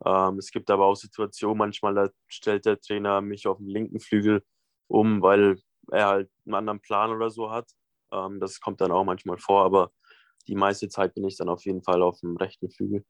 [0.05, 4.01] Ähm, es gibt aber auch Situationen, manchmal da stellt der Trainer mich auf dem linken
[4.01, 4.44] Flügel
[4.88, 5.59] um, weil
[5.90, 7.70] er halt einen anderen Plan oder so hat.
[8.12, 9.92] Ähm, das kommt dann auch manchmal vor, aber
[10.47, 13.05] die meiste Zeit bin ich dann auf jeden Fall auf dem rechten Flügel.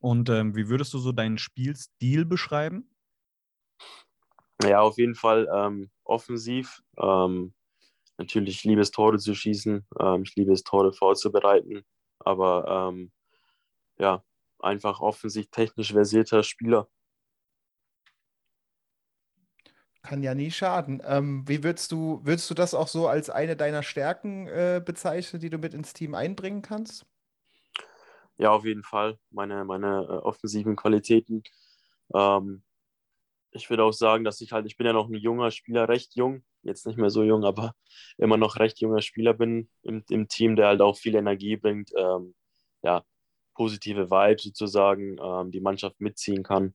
[0.00, 2.90] Und ähm, wie würdest du so deinen Spielstil beschreiben?
[4.64, 6.82] Ja, auf jeden Fall ähm, offensiv.
[6.98, 7.54] Ähm,
[8.18, 9.86] natürlich liebe es, Tore zu schießen.
[9.98, 11.84] Ähm, ich liebe es, Tore vorzubereiten.
[12.18, 13.12] Aber ähm,
[13.98, 14.22] ja,
[14.58, 16.88] einfach offensiv technisch versierter Spieler.
[20.02, 21.02] Kann ja nie schaden.
[21.04, 25.40] Ähm, wie würdest du, würdest du das auch so als eine deiner Stärken äh, bezeichnen,
[25.40, 27.06] die du mit ins Team einbringen kannst?
[28.38, 29.18] Ja, auf jeden Fall.
[29.30, 31.42] Meine, meine äh, offensiven Qualitäten.
[32.14, 32.62] Ähm,
[33.52, 36.14] ich würde auch sagen, dass ich halt, ich bin ja noch ein junger Spieler, recht
[36.16, 37.74] jung, jetzt nicht mehr so jung, aber
[38.18, 41.90] immer noch recht junger Spieler bin im, im Team, der halt auch viel Energie bringt,
[41.96, 42.34] ähm,
[42.82, 43.04] ja,
[43.54, 46.74] positive Vibes sozusagen, ähm, die Mannschaft mitziehen kann.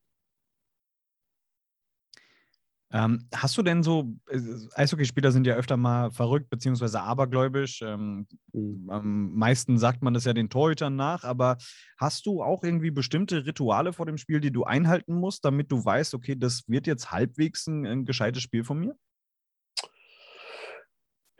[2.95, 4.39] Ähm, hast du denn so, äh,
[4.73, 7.81] Eishockeyspieler sind ja öfter mal verrückt beziehungsweise abergläubisch.
[7.81, 8.89] Ähm, mhm.
[8.89, 11.57] Am meisten sagt man das ja den Torhütern nach, aber
[11.97, 15.83] hast du auch irgendwie bestimmte Rituale vor dem Spiel, die du einhalten musst, damit du
[15.83, 18.95] weißt, okay, das wird jetzt halbwegs ein, ein gescheites Spiel von mir?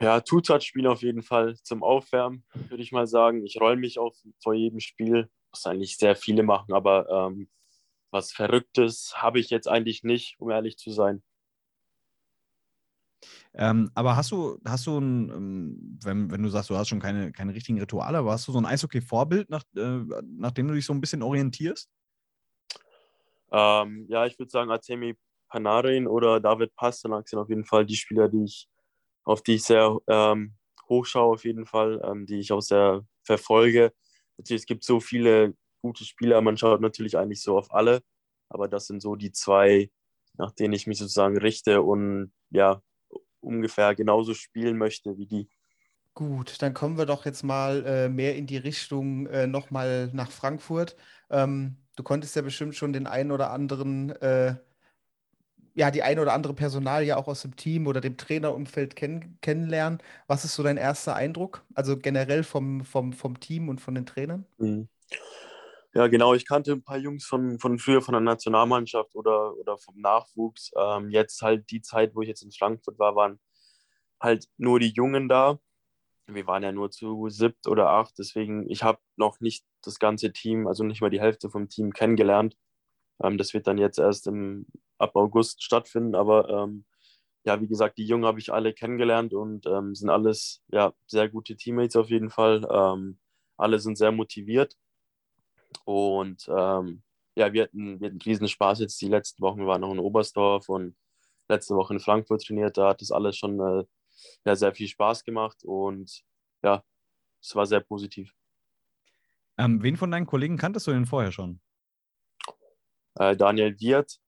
[0.02, 3.46] Ja, Two-Touch-Spiel auf jeden Fall zum Aufwärmen, würde ich mal sagen.
[3.46, 4.14] Ich roll mich auch
[4.44, 7.48] vor jedem Spiel, was eigentlich sehr viele machen, aber ähm,
[8.12, 11.24] was Verrücktes habe ich jetzt eigentlich nicht, um ehrlich zu sein.
[13.54, 17.00] Ähm, aber hast du, hast du ein, ähm, wenn, wenn du sagst, du hast schon
[17.00, 20.74] keine, keine richtigen Rituale, aber hast du so ein Eishockey-Vorbild, nach, äh, nach dem du
[20.74, 21.90] dich so ein bisschen orientierst?
[23.52, 25.16] Ähm, ja, ich würde sagen, Artemi
[25.50, 28.68] Panarin oder David Pasternak sind auf jeden Fall die Spieler, die ich,
[29.24, 30.56] auf die ich sehr ähm,
[30.90, 33.94] hochschaue, auf jeden Fall, ähm, die ich auch sehr verfolge.
[34.38, 38.02] Natürlich, es gibt so viele gute Spieler, man schaut natürlich eigentlich so auf alle,
[38.50, 39.90] aber das sind so die zwei,
[40.38, 42.82] nach denen ich mich sozusagen richte und ja,
[43.46, 45.50] ungefähr genauso spielen möchte wie die.
[46.14, 50.32] Gut, dann kommen wir doch jetzt mal äh, mehr in die Richtung äh, nochmal nach
[50.32, 50.96] Frankfurt.
[51.30, 54.56] Ähm, du konntest ja bestimmt schon den einen oder anderen, äh,
[55.74, 59.38] ja, die ein oder andere Personal ja auch aus dem Team oder dem Trainerumfeld kenn
[59.42, 60.00] kennenlernen.
[60.28, 61.66] Was ist so dein erster Eindruck?
[61.74, 64.46] Also generell vom, vom, vom Team und von den Trainern?
[64.58, 64.88] Mhm.
[65.96, 66.34] Ja, genau.
[66.34, 70.72] Ich kannte ein paar Jungs von, von früher von der Nationalmannschaft oder, oder vom Nachwuchs.
[70.78, 73.40] Ähm, jetzt halt die Zeit, wo ich jetzt in Frankfurt war, waren
[74.22, 75.60] halt nur die Jungen da.
[76.28, 80.34] Wir waren ja nur zu siebt oder acht, deswegen ich habe noch nicht das ganze
[80.34, 82.58] Team, also nicht mal die Hälfte vom Team kennengelernt.
[83.24, 84.68] Ähm, das wird dann jetzt erst im,
[85.00, 86.86] ab August stattfinden, aber ähm,
[87.46, 91.30] ja, wie gesagt, die Jungen habe ich alle kennengelernt und ähm, sind alles ja, sehr
[91.30, 92.68] gute Teammates auf jeden Fall.
[92.72, 93.20] Ähm,
[93.58, 94.78] alle sind sehr motiviert
[95.86, 97.04] und ähm,
[97.36, 99.60] ja, wir hatten, wir hatten riesen Spaß jetzt die letzten Wochen.
[99.60, 100.96] Wir waren noch in Oberstdorf und
[101.50, 102.78] letzte Woche in Frankfurt trainiert.
[102.78, 103.84] Da hat das alles schon äh,
[104.46, 106.24] ja, sehr viel Spaß gemacht und
[106.64, 106.84] ja,
[107.42, 108.34] es war sehr positiv.
[109.58, 111.60] Ähm, wen von deinen Kollegen kanntest du denn vorher schon?
[113.16, 114.20] Äh, Daniel Wirt,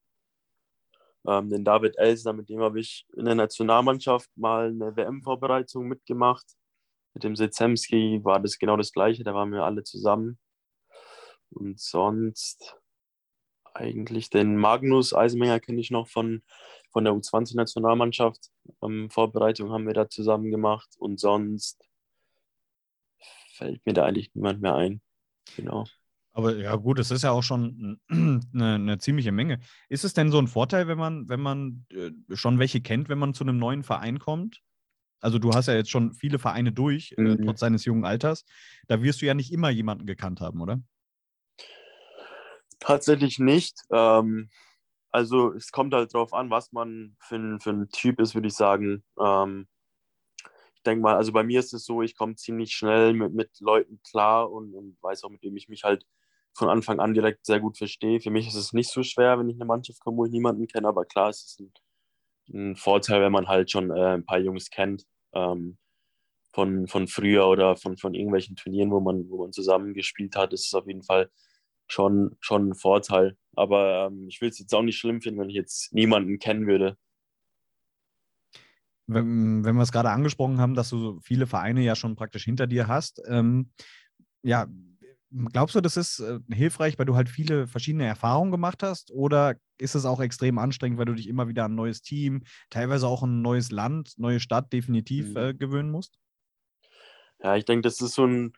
[1.27, 6.45] ähm, den David Elsner, mit dem habe ich in der Nationalmannschaft mal eine WM-Vorbereitung mitgemacht.
[7.13, 10.39] Mit dem Sezemski war das genau das Gleiche, da waren wir alle zusammen.
[11.49, 12.75] Und sonst
[13.73, 16.41] eigentlich den Magnus Eisenmenger kenne ich noch von,
[16.91, 18.49] von der U20-Nationalmannschaft.
[18.81, 21.79] Ähm, Vorbereitung haben wir da zusammen gemacht und sonst
[23.53, 25.01] fällt mir da eigentlich niemand mehr ein.
[25.55, 25.85] Genau.
[26.33, 29.59] Aber ja, gut, es ist ja auch schon eine, eine, ziemliche Menge.
[29.89, 33.17] Ist es denn so ein Vorteil, wenn man, wenn man äh, schon welche kennt, wenn
[33.17, 34.61] man zu einem neuen Verein kommt?
[35.19, 37.43] Also du hast ja jetzt schon viele Vereine durch, äh, mhm.
[37.43, 38.45] trotz deines jungen Alters.
[38.87, 40.79] Da wirst du ja nicht immer jemanden gekannt haben, oder?
[42.79, 43.75] Tatsächlich nicht.
[43.91, 44.49] Ähm,
[45.11, 48.47] also es kommt halt drauf an, was man für ein, für ein Typ ist, würde
[48.47, 49.03] ich sagen.
[49.19, 49.67] Ähm,
[50.75, 53.59] ich denke mal, also bei mir ist es so, ich komme ziemlich schnell mit, mit
[53.59, 56.05] Leuten klar und, und weiß auch, mit wem ich mich halt
[56.53, 58.19] von Anfang an direkt sehr gut verstehe.
[58.19, 60.67] Für mich ist es nicht so schwer, wenn ich eine Mannschaft komme, wo ich niemanden
[60.67, 61.73] kenne, aber klar, es ist ein,
[62.53, 65.05] ein Vorteil, wenn man halt schon äh, ein paar Jungs kennt.
[65.33, 65.77] Ähm,
[66.53, 70.53] von, von früher oder von, von irgendwelchen Turnieren, wo man, wo man zusammen gespielt hat,
[70.53, 71.29] ist es auf jeden Fall
[71.87, 73.37] schon, schon ein Vorteil.
[73.55, 76.67] Aber ähm, ich will es jetzt auch nicht schlimm finden, wenn ich jetzt niemanden kennen
[76.67, 76.97] würde.
[79.07, 82.43] Wenn, wenn wir es gerade angesprochen haben, dass du so viele Vereine ja schon praktisch
[82.43, 83.71] hinter dir hast, ähm,
[84.43, 84.67] ja,
[85.53, 89.11] glaubst du, das ist äh, hilfreich, weil du halt viele verschiedene Erfahrungen gemacht hast?
[89.11, 92.43] Oder ist es auch extrem anstrengend, weil du dich immer wieder an ein neues Team,
[92.69, 95.37] teilweise auch ein neues Land, neue Stadt definitiv Mhm.
[95.37, 96.17] äh, gewöhnen musst?
[97.39, 98.53] Ja, ich denke, das ist so ein,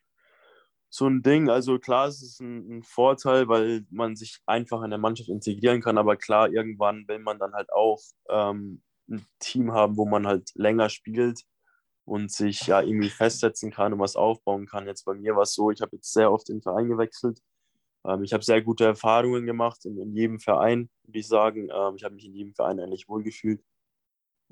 [0.90, 1.50] so ein Ding.
[1.50, 5.82] Also klar, es ist ein, ein Vorteil, weil man sich einfach in der Mannschaft integrieren
[5.82, 5.98] kann.
[5.98, 8.00] Aber klar, irgendwann will man dann halt auch
[8.30, 11.44] ähm, ein Team haben, wo man halt länger spielt
[12.06, 14.88] und sich ja irgendwie festsetzen kann und was aufbauen kann.
[14.88, 17.40] Jetzt bei mir war es so, ich habe jetzt sehr oft den Verein gewechselt.
[18.06, 21.70] Ähm, ich habe sehr gute Erfahrungen gemacht in, in jedem Verein, würde ich sagen.
[21.74, 23.64] Ähm, ich habe mich in jedem Verein eigentlich wohlgefühlt.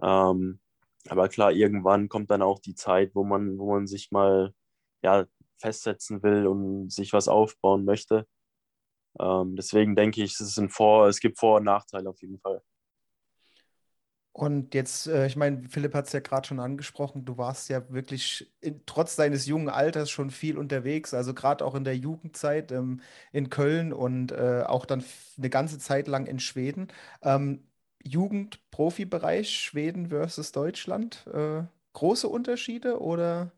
[0.01, 0.59] Ähm,
[1.09, 4.53] aber klar, irgendwann kommt dann auch die Zeit, wo man, wo man sich mal
[5.03, 5.25] ja,
[5.59, 8.25] festsetzen will und sich was aufbauen möchte.
[9.19, 12.61] Ähm, deswegen denke ich, es, Vor es gibt Vor- und Nachteile auf jeden Fall.
[14.37, 17.89] Und jetzt, äh, ich meine, Philipp hat es ja gerade schon angesprochen, du warst ja
[17.91, 22.71] wirklich in, trotz deines jungen Alters schon viel unterwegs, also gerade auch in der Jugendzeit
[22.71, 25.03] ähm, in Köln und äh, auch dann
[25.37, 26.89] eine ganze Zeit lang in Schweden.
[27.23, 27.63] Ähm,
[28.03, 33.51] Jugend-Profibereich Schweden versus Deutschland, äh, große Unterschiede oder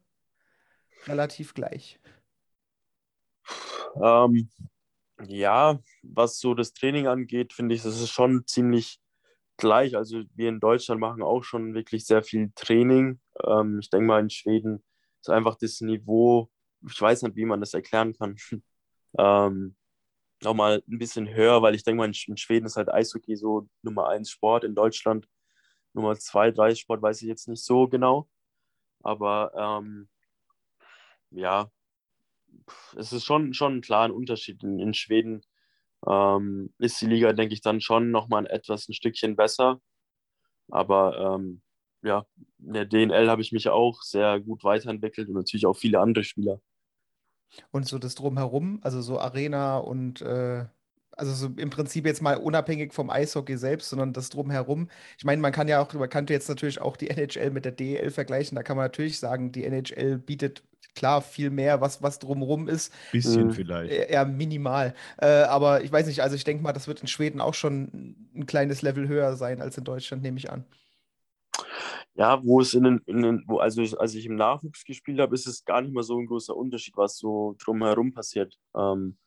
[1.07, 1.99] relativ gleich?
[4.01, 4.49] Ähm,
[5.27, 8.99] ja, was so das Training angeht, finde ich, das ist schon ziemlich
[9.57, 9.97] gleich.
[9.97, 13.21] Also wir in Deutschland machen auch schon wirklich sehr viel Training.
[13.45, 14.83] Ähm, ich denke mal, in Schweden
[15.21, 16.51] ist einfach das Niveau,
[16.89, 18.37] ich weiß nicht, wie man das erklären kann,
[19.19, 19.75] ähm,
[20.43, 23.35] nochmal ein bisschen höher, weil ich denke mal, in Sch- in Schweden ist halt Eishockey
[23.37, 25.27] so Nummer eins Sport, in Deutschland
[25.93, 28.29] Nummer zwei, drei Sport, weiß ich jetzt nicht so genau.
[29.03, 30.09] Aber ähm,
[31.31, 31.71] ja,
[32.95, 34.63] es ist schon, schon klar ein Unterschied.
[34.63, 35.41] In, in Schweden
[36.07, 39.79] ähm, ist die Liga, denke ich, dann schon nochmal etwas ein Stückchen besser.
[40.69, 41.61] Aber ähm,
[42.01, 42.25] ja,
[42.59, 46.23] in der DNL habe ich mich auch sehr gut weiterentwickelt und natürlich auch viele andere
[46.23, 46.61] Spieler.
[47.71, 50.65] Und so das Drumherum, also so Arena und äh,
[51.11, 54.89] also so im Prinzip jetzt mal unabhängig vom Eishockey selbst, sondern das Drumherum.
[55.17, 57.73] Ich meine, man kann ja auch, man könnte jetzt natürlich auch die NHL mit der
[57.73, 58.55] DEL vergleichen.
[58.55, 60.63] Da kann man natürlich sagen, die NHL bietet
[60.95, 63.51] klar viel mehr, was, was drumherum ist, Bisschen Mhm.
[63.51, 63.91] vielleicht.
[63.91, 64.93] äh, eher minimal.
[65.17, 68.15] Äh, aber ich weiß nicht, also ich denke mal, das wird in Schweden auch schon
[68.35, 70.65] ein kleines Level höher sein als in Deutschland, nehme ich an.
[72.15, 75.19] Ja, wo es in den, in den wo, also ich, als ich im Nachwuchs gespielt
[75.19, 78.57] habe, ist es gar nicht mal so ein großer Unterschied, was so drumherum passiert.
[78.75, 79.17] Ähm,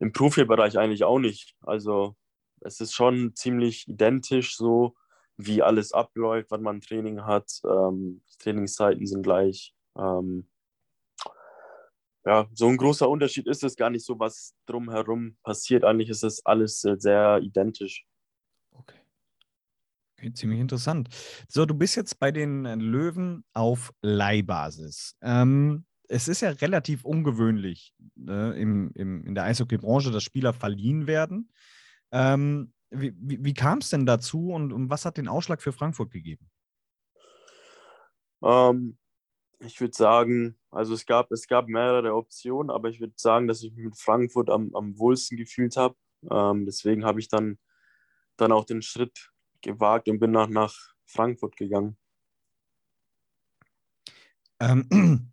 [0.00, 1.54] Im Profibereich eigentlich auch nicht.
[1.62, 2.16] Also
[2.60, 4.94] es ist schon ziemlich identisch so,
[5.36, 7.60] wie alles abläuft, wann man Training hat.
[7.64, 9.74] Ähm, die Trainingszeiten sind gleich.
[9.96, 10.48] Ähm,
[12.24, 15.84] ja, so ein großer Unterschied ist es gar nicht so, was drumherum passiert.
[15.84, 18.04] Eigentlich ist es alles äh, sehr identisch.
[18.72, 18.98] Okay.
[20.16, 21.08] Okay, ziemlich interessant.
[21.48, 25.16] So, du bist jetzt bei den äh, Löwen auf Leihbasis.
[25.20, 31.06] Ähm, es ist ja relativ ungewöhnlich ne, im, im, in der Eishockey-Branche, dass Spieler verliehen
[31.06, 31.50] werden.
[32.10, 35.72] Ähm, wie wie, wie kam es denn dazu und, und was hat den Ausschlag für
[35.72, 36.48] Frankfurt gegeben?
[38.42, 38.98] Ähm,
[39.64, 43.62] ich würde sagen, also es gab, es gab mehrere Optionen, aber ich würde sagen, dass
[43.62, 45.96] ich mich mit Frankfurt am, am wohlsten gefühlt habe.
[46.30, 47.58] Ähm, deswegen habe ich dann,
[48.36, 49.30] dann auch den Schritt
[49.62, 50.74] gewagt und bin nach, nach
[51.06, 51.96] Frankfurt gegangen.
[54.60, 54.86] Ähm,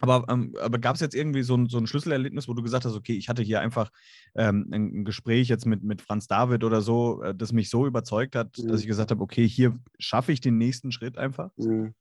[0.00, 2.84] aber ähm, aber gab es jetzt irgendwie so ein, so ein Schlüsselerlebnis, wo du gesagt
[2.84, 3.90] hast, okay, ich hatte hier einfach
[4.34, 8.36] ähm, ein, Gespräch jetzt mit, mit Franz David oder so, äh, das mich so überzeugt
[8.36, 8.68] hat, Mhm.
[8.68, 11.50] dass ich gesagt habe, okay, hier schaffe ich den nächsten Schritt einfach?
[11.56, 11.94] Mhm.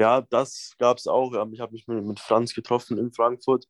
[0.00, 1.34] Ja, das gab es auch.
[1.34, 3.66] Ähm, Ich habe mich mit, Franz getroffen in Frankfurt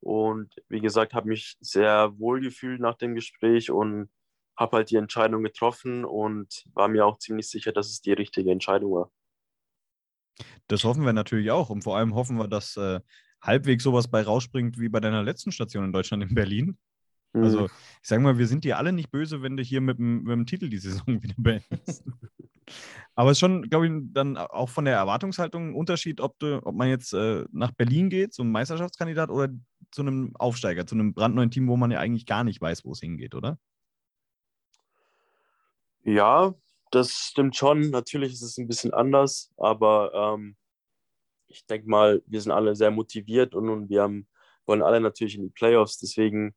[0.00, 4.10] und wie gesagt, habe mich sehr wohl gefühlt nach dem Gespräch und
[4.54, 8.50] habe halt die Entscheidung getroffen und war mir auch ziemlich sicher, dass es die richtige
[8.50, 9.10] Entscheidung war.
[10.66, 11.70] Das hoffen wir natürlich auch.
[11.70, 13.00] Und vor allem hoffen wir, dass äh,
[13.40, 16.78] halbwegs sowas bei rausspringt wie bei deiner letzten Station in Deutschland in Berlin.
[17.32, 17.44] Mhm.
[17.44, 20.22] Also, ich sage mal, wir sind dir alle nicht böse, wenn du hier mit dem,
[20.22, 22.04] mit dem Titel die Saison wieder beendest.
[23.14, 26.64] Aber es ist schon, glaube ich, dann auch von der Erwartungshaltung ein Unterschied, ob, du,
[26.64, 29.48] ob man jetzt äh, nach Berlin geht, zum Meisterschaftskandidat, oder
[29.90, 32.92] zu einem Aufsteiger, zu einem brandneuen Team, wo man ja eigentlich gar nicht weiß, wo
[32.92, 33.58] es hingeht, oder?
[36.04, 36.54] Ja,
[36.90, 37.90] das stimmt schon.
[37.90, 40.56] Natürlich ist es ein bisschen anders, aber ähm,
[41.48, 44.26] ich denke mal, wir sind alle sehr motiviert und, und wir haben,
[44.64, 45.98] wollen alle natürlich in die Playoffs.
[45.98, 46.54] Deswegen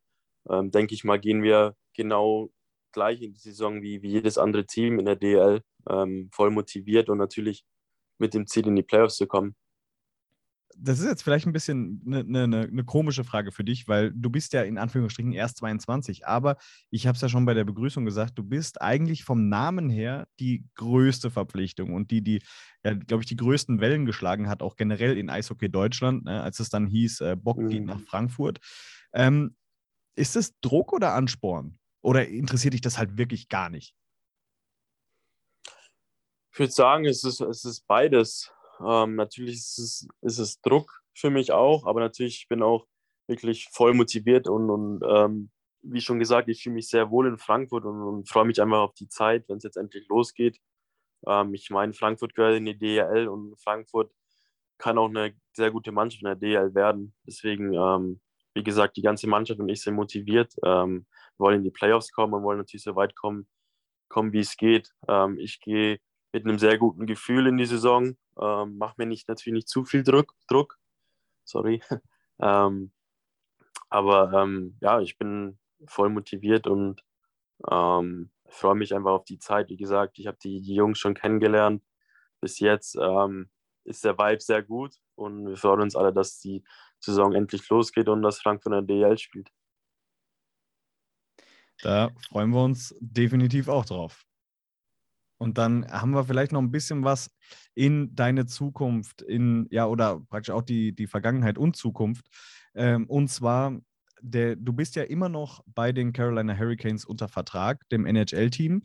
[0.49, 2.49] ähm, denke ich mal, gehen wir genau
[2.91, 7.09] gleich in die Saison wie, wie jedes andere Team in der DL, ähm, voll motiviert
[7.09, 7.63] und natürlich
[8.17, 9.55] mit dem Ziel, in die Playoffs zu kommen.
[10.77, 14.11] das ist jetzt vielleicht ein bisschen eine ne, ne, ne komische Frage für dich, weil
[14.13, 16.57] du bist ja in Anführungsstrichen erst 22, aber
[16.89, 20.27] ich habe es ja schon bei der Begrüßung gesagt, du bist eigentlich vom Namen her
[20.39, 22.41] die größte Verpflichtung und die, die,
[22.83, 26.59] ja, glaube ich, die größten Wellen geschlagen hat, auch generell in Eishockey Deutschland, ne, als
[26.59, 27.69] es dann hieß, äh, Bock mhm.
[27.69, 28.59] geht nach Frankfurt.
[29.13, 29.55] Ähm,
[30.16, 31.80] ist es Druck oder Ansporn?
[32.01, 33.95] Oder interessiert dich das halt wirklich gar nicht?
[36.51, 38.51] Ich würde sagen, es ist, es ist beides.
[38.80, 42.86] Ähm, natürlich ist es, ist es Druck für mich auch, aber natürlich ich bin auch
[43.28, 45.51] wirklich voll motiviert und, und ähm,
[45.82, 48.80] wie schon gesagt, ich fühle mich sehr wohl in Frankfurt und, und freue mich einfach
[48.80, 50.59] auf die Zeit, wenn es jetzt endlich losgeht.
[51.28, 54.11] Ähm, ich meine, Frankfurt gehört in die DL und Frankfurt
[54.78, 57.16] kann auch eine sehr gute Mannschaft in der DL werden.
[57.26, 58.20] Deswegen, ähm,
[58.55, 61.05] wie gesagt, die ganze Mannschaft und ich sind motiviert, ähm,
[61.37, 63.47] wollen in die Playoffs kommen und wollen natürlich so weit kommen,
[64.07, 64.91] kommen wie es geht.
[65.07, 65.99] Ähm, ich gehe
[66.31, 68.15] mit einem sehr guten Gefühl in die Saison.
[68.39, 70.33] Ähm, Mache mir nicht, natürlich nicht zu viel Druck.
[70.47, 70.77] Druck.
[71.43, 71.81] Sorry.
[72.41, 72.91] ähm,
[73.89, 77.03] aber ähm, ja, ich bin voll motiviert und
[77.69, 79.69] ähm, freue mich einfach auf die Zeit.
[79.69, 81.83] Wie gesagt, ich habe die, die, Jungs schon kennengelernt.
[82.41, 82.95] Bis jetzt
[83.85, 86.63] ist der Vibe sehr gut und wir freuen uns alle, dass die
[87.05, 89.49] Saison endlich losgeht und dass Frankfurt in der DL spielt.
[91.81, 94.25] Da freuen wir uns definitiv auch drauf.
[95.37, 97.29] Und dann haben wir vielleicht noch ein bisschen was
[97.73, 102.27] in deine Zukunft, in, ja, oder praktisch auch die, die Vergangenheit und Zukunft.
[102.73, 103.77] Ähm, und zwar,
[104.21, 108.83] der, du bist ja immer noch bei den Carolina Hurricanes unter Vertrag, dem NHL-Team.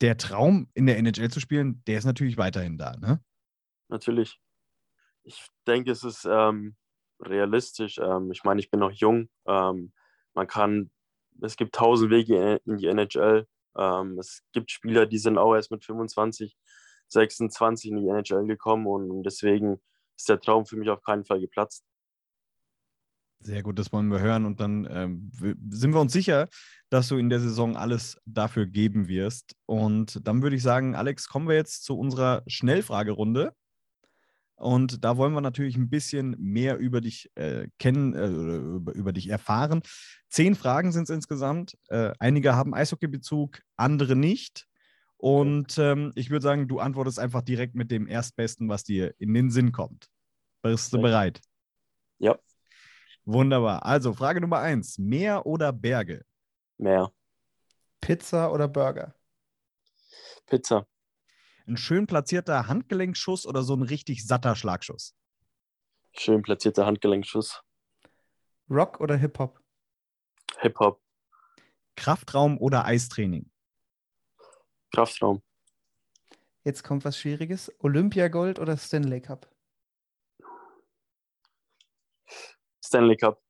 [0.00, 3.22] Der Traum, in der NHL zu spielen, der ist natürlich weiterhin da, ne?
[3.88, 4.40] Natürlich.
[5.22, 6.76] Ich denke, es ist ähm,
[7.22, 7.98] realistisch.
[7.98, 9.28] Ähm, ich meine, ich bin noch jung.
[9.46, 9.92] Ähm,
[10.34, 10.90] man kann,
[11.40, 13.46] es gibt tausend Wege in die NHL.
[13.76, 16.56] Ähm, es gibt Spieler, die sind auch erst mit 25,
[17.08, 19.80] 26 in die NHL gekommen und deswegen
[20.16, 21.84] ist der Traum für mich auf keinen Fall geplatzt.
[23.42, 24.44] Sehr gut, das wollen wir hören.
[24.44, 25.30] Und dann ähm,
[25.70, 26.48] sind wir uns sicher,
[26.90, 29.56] dass du in der Saison alles dafür geben wirst.
[29.64, 33.54] Und dann würde ich sagen, Alex, kommen wir jetzt zu unserer Schnellfragerunde.
[34.60, 39.12] Und da wollen wir natürlich ein bisschen mehr über dich äh, kennen, äh, über, über,
[39.12, 39.82] dich erfahren.
[40.28, 41.78] Zehn Fragen sind es insgesamt.
[41.88, 44.66] Äh, einige haben Eishockey-Bezug, andere nicht.
[45.16, 49.32] Und ähm, ich würde sagen, du antwortest einfach direkt mit dem Erstbesten, was dir in
[49.32, 50.08] den Sinn kommt.
[50.62, 51.40] Bist du bereit?
[52.18, 52.38] Ja.
[53.24, 53.84] Wunderbar.
[53.86, 56.24] Also, Frage Nummer eins: Meer oder Berge?
[56.76, 57.10] Meer.
[58.00, 59.14] Pizza oder Burger?
[60.46, 60.86] Pizza
[61.66, 65.14] ein schön platzierter Handgelenkschuss oder so ein richtig satter Schlagschuss?
[66.12, 67.62] Schön platzierter Handgelenkschuss.
[68.68, 69.60] Rock oder Hip-Hop?
[70.60, 71.00] Hip-Hop.
[71.96, 73.50] Kraftraum oder Eistraining?
[74.92, 75.42] Kraftraum.
[76.64, 77.72] Jetzt kommt was Schwieriges.
[77.78, 79.48] Olympiagold oder Stanley Cup?
[82.84, 83.40] Stanley Cup.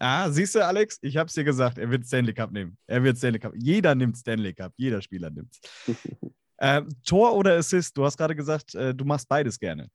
[0.00, 0.98] Ah, siehst du, Alex?
[1.02, 2.78] Ich hab's dir gesagt, er wird Stanley Cup nehmen.
[2.86, 3.52] Er wird Stanley Cup.
[3.56, 4.72] Jeder nimmt Stanley Cup.
[4.76, 5.60] Jeder Spieler nimmt's.
[6.58, 7.96] Äh, Tor oder Assist?
[7.96, 9.88] Du hast gerade gesagt, äh, du machst beides gerne.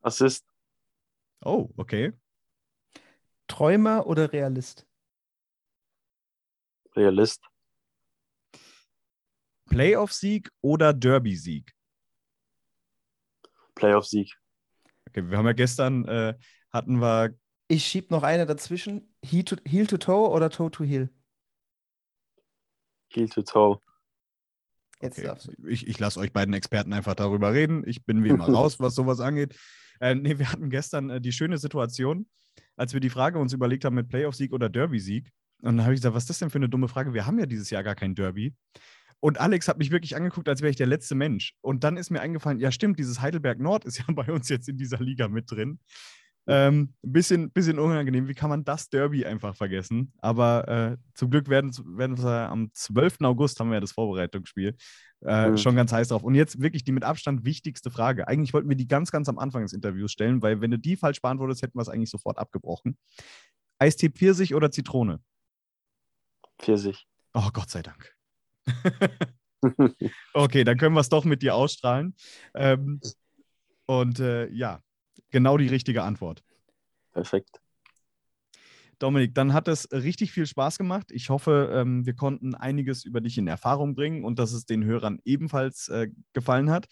[0.00, 0.44] Assist.
[1.44, 2.12] Oh, okay.
[3.46, 4.86] Träumer oder Realist?
[6.96, 7.42] Realist.
[9.66, 11.70] Playoff-Sieg oder Derby-Sieg?
[13.74, 14.34] Playoff-Sieg.
[15.08, 16.34] Okay, wir haben ja gestern, äh,
[16.72, 17.34] hatten wir.
[17.68, 19.14] Ich schieb noch eine dazwischen.
[19.24, 21.08] Heel to, heel to toe oder toe to heel?
[23.12, 23.80] Heel to toe.
[25.00, 25.32] Okay.
[25.66, 27.82] Ich, ich lasse euch beiden Experten einfach darüber reden.
[27.86, 29.56] Ich bin wie immer raus, was sowas angeht.
[30.00, 32.26] Äh, nee, wir hatten gestern äh, die schöne Situation,
[32.76, 35.30] als wir die Frage uns überlegt haben mit Playoff-Sieg oder Derby-Sieg.
[35.62, 37.12] Und dann habe ich gesagt, was ist das denn für eine dumme Frage?
[37.14, 38.54] Wir haben ja dieses Jahr gar kein Derby.
[39.20, 41.54] Und Alex hat mich wirklich angeguckt, als wäre ich der letzte Mensch.
[41.60, 44.68] Und dann ist mir eingefallen, ja stimmt, dieses Heidelberg Nord ist ja bei uns jetzt
[44.68, 45.78] in dieser Liga mit drin.
[46.50, 48.26] Ähm, bisschen, bisschen unangenehm.
[48.26, 50.12] Wie kann man das Derby einfach vergessen?
[50.18, 53.18] Aber äh, zum Glück werden, werden wir am 12.
[53.20, 54.76] August haben wir ja das Vorbereitungsspiel.
[55.24, 55.56] Äh, mhm.
[55.58, 56.24] Schon ganz heiß drauf.
[56.24, 58.26] Und jetzt wirklich die mit Abstand wichtigste Frage.
[58.26, 60.96] Eigentlich wollten wir die ganz, ganz am Anfang des Interviews stellen, weil wenn du die
[60.96, 62.98] falsch beantwortest, hätten wir es eigentlich sofort abgebrochen.
[63.78, 65.20] Eistee Pfirsich oder Zitrone?
[66.58, 67.06] Pfirsich.
[67.32, 68.12] Oh, Gott sei Dank.
[70.34, 72.16] okay, dann können wir es doch mit dir ausstrahlen.
[72.54, 73.00] Ähm,
[73.86, 74.82] und äh, ja,
[75.30, 76.42] Genau die richtige Antwort.
[77.12, 77.60] Perfekt.
[79.00, 81.10] Dominik, dann hat es richtig viel Spaß gemacht.
[81.10, 84.84] Ich hoffe, ähm, wir konnten einiges über dich in Erfahrung bringen und dass es den
[84.84, 86.86] Hörern ebenfalls äh, gefallen hat.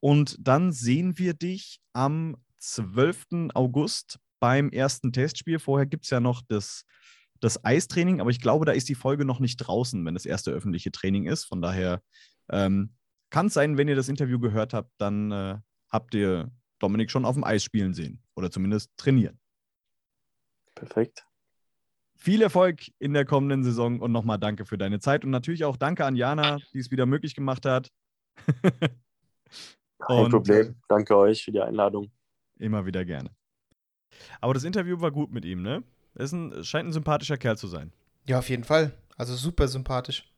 [0.00, 3.50] Und dann sehen wir dich am 12.
[3.54, 5.58] August beim ersten Testspiel.
[5.58, 6.86] Vorher gibt es ja noch das,
[7.40, 10.52] das Eistraining, aber ich glaube, da ist die Folge noch nicht draußen, wenn das erste
[10.52, 11.44] öffentliche Training ist.
[11.44, 12.02] Von daher
[12.50, 12.94] ähm,
[13.28, 15.58] kann es sein, wenn ihr das Interview gehört habt, dann äh,
[15.90, 19.38] habt ihr Dominik schon auf dem Eis spielen sehen oder zumindest trainieren.
[20.74, 21.24] Perfekt.
[22.16, 25.76] Viel Erfolg in der kommenden Saison und nochmal danke für deine Zeit und natürlich auch
[25.76, 27.90] danke an Jana, die es wieder möglich gemacht hat.
[29.98, 30.76] Kein Und- Problem.
[30.88, 32.10] Danke euch für die Einladung.
[32.58, 33.30] Immer wieder gerne.
[34.40, 35.82] Aber das Interview war gut mit ihm, ne?
[36.14, 37.92] Er ist ein, scheint ein sympathischer Kerl zu sein.
[38.26, 38.92] Ja, auf jeden Fall.
[39.16, 40.30] Also super sympathisch.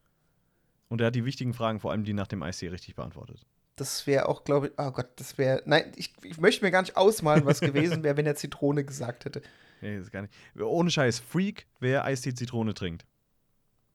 [0.88, 3.44] Und er hat die wichtigen Fragen, vor allem die nach dem Eistee, richtig beantwortet.
[3.76, 6.82] Das wäre auch, glaube ich, oh Gott, das wäre, nein, ich, ich möchte mir gar
[6.82, 9.42] nicht ausmalen, was gewesen wäre, wenn er Zitrone gesagt hätte.
[9.84, 10.32] Nee, das ist gar nicht.
[10.60, 13.04] Ohne Scheiß, Freak, wer Eistee Zitrone trinkt.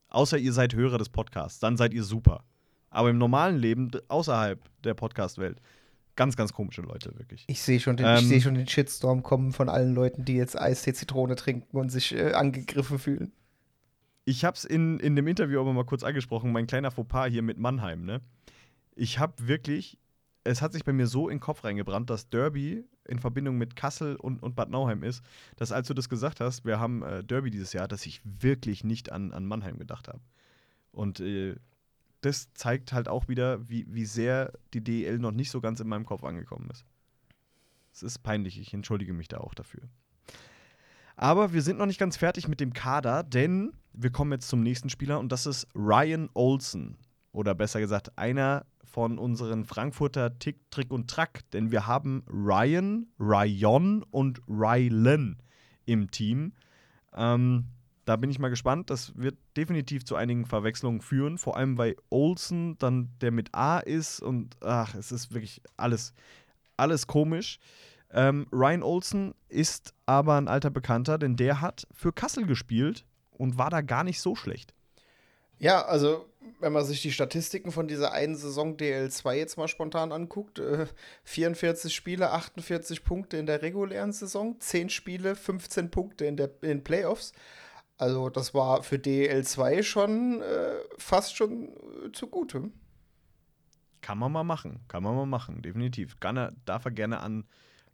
[0.10, 2.44] Außer ihr seid Hörer des Podcasts, dann seid ihr super.
[2.90, 5.62] Aber im normalen Leben, außerhalb der Podcast-Welt,
[6.18, 7.46] ganz, ganz komische Leute, wirklich.
[7.48, 8.16] Ich sehe schon, den- Ähm.
[8.18, 11.90] ich sehe schon den Shitstorm kommen von allen Leuten, die jetzt Eistee Zitrone trinken und
[11.90, 13.32] sich äh, angegriffen fühlen.
[14.26, 17.58] Ich hab's in, in dem Interview aber mal kurz angesprochen, mein kleiner Fauxpas hier mit
[17.60, 18.20] Mannheim, ne?
[18.98, 20.00] Ich hab wirklich,
[20.44, 23.76] es hat sich bei mir so in den Kopf reingebrannt, dass Derby in Verbindung mit
[23.76, 25.24] Kassel und, und Bad Nauheim ist,
[25.56, 28.84] dass als du das gesagt hast, wir haben äh, Derby dieses Jahr, dass ich wirklich
[28.84, 30.22] nicht an, an Mannheim gedacht habe.
[30.92, 31.56] Und äh,
[32.22, 35.88] das zeigt halt auch wieder, wie, wie sehr die DEL noch nicht so ganz in
[35.88, 36.86] meinem Kopf angekommen ist.
[37.94, 39.84] Es ist peinlich, ich entschuldige mich da auch dafür.
[41.16, 44.62] Aber wir sind noch nicht ganz fertig mit dem Kader, denn wir kommen jetzt zum
[44.62, 46.98] nächsten Spieler und das ist Ryan Olsen.
[47.38, 51.42] Oder besser gesagt, einer von unseren Frankfurter Tick, Trick und Track.
[51.52, 55.38] Denn wir haben Ryan, Ryan und Rylan
[55.86, 56.54] im Team.
[57.16, 57.66] Ähm,
[58.06, 58.90] da bin ich mal gespannt.
[58.90, 61.38] Das wird definitiv zu einigen Verwechslungen führen.
[61.38, 66.16] Vor allem, weil Olsen dann der mit A ist und ach, es ist wirklich alles,
[66.76, 67.60] alles komisch.
[68.10, 73.60] Ähm, Ryan Olsen ist aber ein alter Bekannter, denn der hat für Kassel gespielt und
[73.60, 74.74] war da gar nicht so schlecht.
[75.60, 76.26] Ja, also
[76.60, 80.88] wenn man sich die Statistiken von dieser einen Saison DL2 jetzt mal spontan anguckt, äh,
[81.24, 86.70] 44 Spiele, 48 Punkte in der regulären Saison, 10 Spiele, 15 Punkte in, der, in
[86.70, 87.34] den Playoffs.
[87.98, 91.70] Also das war für DL2 schon äh, fast schon
[92.06, 92.70] äh, zugute.
[94.02, 96.20] Kann man mal machen, kann man mal machen, definitiv.
[96.20, 97.46] Kann darf er gerne an,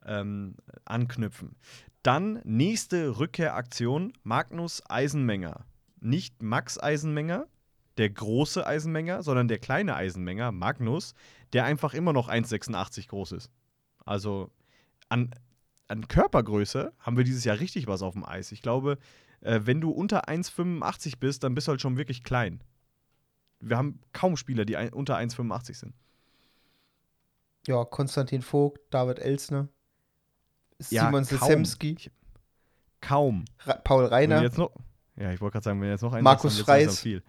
[0.05, 1.55] ähm, anknüpfen.
[2.03, 5.65] Dann nächste Rückkehraktion: Magnus Eisenmenger.
[6.01, 7.47] Nicht Max Eisenmenger,
[7.97, 11.13] der große Eisenmenger, sondern der kleine Eisenmenger, Magnus,
[11.53, 13.51] der einfach immer noch 1,86 groß ist.
[14.05, 14.49] Also
[15.09, 15.31] an,
[15.87, 18.51] an Körpergröße haben wir dieses Jahr richtig was auf dem Eis.
[18.51, 18.97] Ich glaube,
[19.41, 22.61] äh, wenn du unter 1,85 bist, dann bist du halt schon wirklich klein.
[23.59, 25.93] Wir haben kaum Spieler, die ein, unter 1,85 sind.
[27.67, 29.69] Ja, Konstantin Vogt, David Elsner,
[30.89, 31.37] Ja, Simon kaum.
[31.39, 32.11] Sesemski, Ich-
[32.99, 33.43] Kaum.
[33.59, 34.41] Ra Paul Reiner.
[34.41, 34.71] jetzt noch,
[35.17, 36.99] ja, ich wollte gerade sagen, wenn jetzt noch einen Markus Freis.
[37.01, 37.21] viel.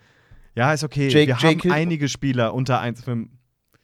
[0.54, 1.08] Ja, ist okay.
[1.08, 3.28] Jake- wir Jake haben einige Spieler unter 1,5.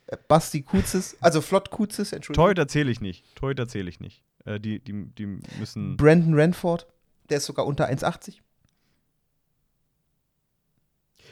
[0.07, 2.45] Äh, Basti Kuzis, also Flott Kuzis, Entschuldigung.
[2.45, 3.25] Torhüter zähle ich nicht.
[3.37, 4.23] Torhüter zähle ich nicht.
[4.45, 5.27] Äh, die, die, die
[5.59, 5.97] müssen.
[5.97, 6.87] Brandon Renford,
[7.29, 8.39] der ist sogar unter 1,80.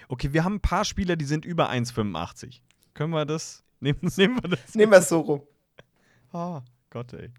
[0.08, 2.60] Okay, wir haben ein paar Spieler, die sind über 1,85.
[2.94, 3.62] Können wir das?
[3.80, 4.74] Nehmen, nehmen wir das?
[4.74, 5.42] Nehmen wir es so rum.
[6.32, 7.30] Ah, Gott, ey.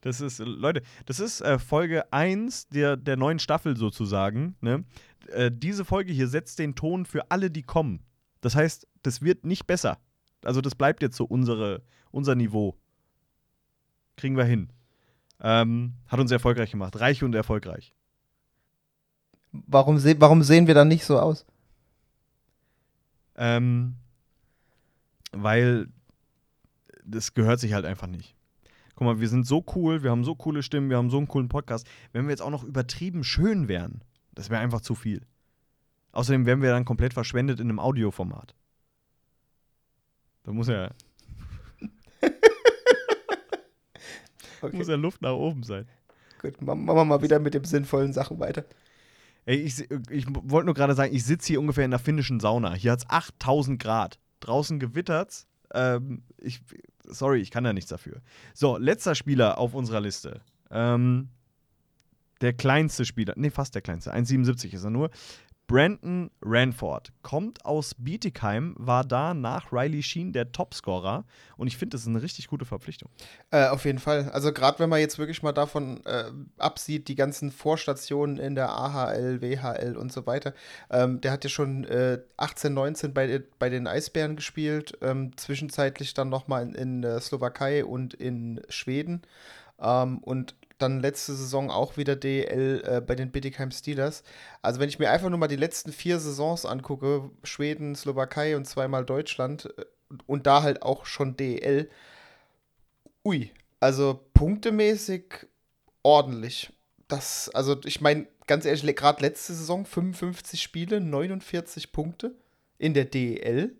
[0.00, 4.56] Das ist, Leute, das ist äh, Folge 1 der, der neuen Staffel sozusagen.
[4.60, 4.84] Ne?
[5.28, 8.00] Äh, diese Folge hier setzt den Ton für alle, die kommen.
[8.40, 9.98] Das heißt, das wird nicht besser.
[10.44, 12.76] Also, das bleibt jetzt so unsere, unser Niveau.
[14.16, 14.70] Kriegen wir hin.
[15.40, 16.98] Ähm, hat uns erfolgreich gemacht.
[17.00, 17.94] Reich und erfolgreich.
[19.52, 21.46] Warum, se warum sehen wir dann nicht so aus?
[23.36, 23.94] Ähm,
[25.32, 25.88] weil
[27.04, 28.34] das gehört sich halt einfach nicht.
[28.94, 31.28] Guck mal, wir sind so cool, wir haben so coole Stimmen, wir haben so einen
[31.28, 31.86] coolen Podcast.
[32.12, 34.02] Wenn wir jetzt auch noch übertrieben schön wären,
[34.34, 35.26] das wäre einfach zu viel.
[36.12, 38.54] Außerdem wären wir dann komplett verschwendet in einem Audioformat.
[40.44, 40.90] Da muss ja,
[44.62, 45.86] Okay, muss ja Luft nach oben sein.
[46.40, 46.60] gut.
[46.62, 48.64] ma- Machen wir mal wieder mit den sinnvollen Sachen weiter.
[49.46, 52.72] Ey, ich, ich wollte nur gerade sagen, ich sitze hier ungefähr in der finnischen Sauna.
[52.74, 54.18] Hier hat es 8000 Grad.
[54.40, 55.46] Draußen gewittert's.
[55.74, 56.62] Ähm, ich,
[57.04, 58.22] sorry, ich kann da nichts dafür.
[58.54, 60.40] So, letzter Spieler auf unserer Liste.
[60.70, 61.28] Ähm,
[62.44, 65.10] der kleinste Spieler, nee, fast der kleinste, 1,77 ist er nur.
[65.66, 71.24] Brandon Ranford kommt aus Bietigheim, war da nach Riley Sheen der Topscorer
[71.56, 73.08] und ich finde, das ist eine richtig gute Verpflichtung.
[73.50, 74.28] Äh, auf jeden Fall.
[74.30, 76.24] Also gerade wenn man jetzt wirklich mal davon äh,
[76.58, 80.52] absieht, die ganzen Vorstationen in der AHL, WHL und so weiter.
[80.90, 86.12] Ähm, der hat ja schon äh, 18, 19 bei, bei den Eisbären gespielt, ähm, zwischenzeitlich
[86.12, 89.22] dann nochmal in, in der Slowakei und in Schweden.
[89.80, 94.22] Ähm, und dann letzte Saison auch wieder DL äh, bei den Bietigheim Steelers.
[94.62, 98.66] Also wenn ich mir einfach nur mal die letzten vier Saisons angucke, Schweden, Slowakei und
[98.66, 99.84] zweimal Deutschland äh,
[100.26, 101.88] und da halt auch schon DL,
[103.24, 105.46] ui, Also punktemäßig
[106.02, 106.72] ordentlich.
[107.08, 112.34] Das, also ich meine, ganz ehrlich, gerade letzte Saison 55 Spiele, 49 Punkte
[112.78, 113.76] in der DEL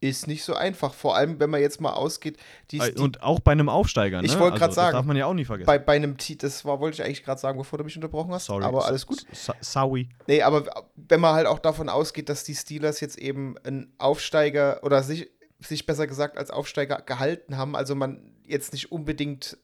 [0.00, 0.94] ist nicht so einfach.
[0.94, 2.38] Vor allem, wenn man jetzt mal ausgeht,
[2.70, 4.26] die, die Und auch bei einem Aufsteiger, ne?
[4.26, 5.66] Ich wollte grad also, sagen, Das darf man ja auch nie vergessen.
[5.66, 8.32] bei, bei einem Team, das war, wollte ich eigentlich gerade sagen, bevor du mich unterbrochen
[8.32, 8.46] hast.
[8.46, 8.64] Sorry.
[8.64, 9.26] Aber alles gut.
[9.60, 10.08] Sorry.
[10.26, 10.64] Nee, aber
[10.96, 15.30] wenn man halt auch davon ausgeht, dass die Steelers jetzt eben einen Aufsteiger oder sich,
[15.60, 19.58] sich besser gesagt als Aufsteiger gehalten haben, also man jetzt nicht unbedingt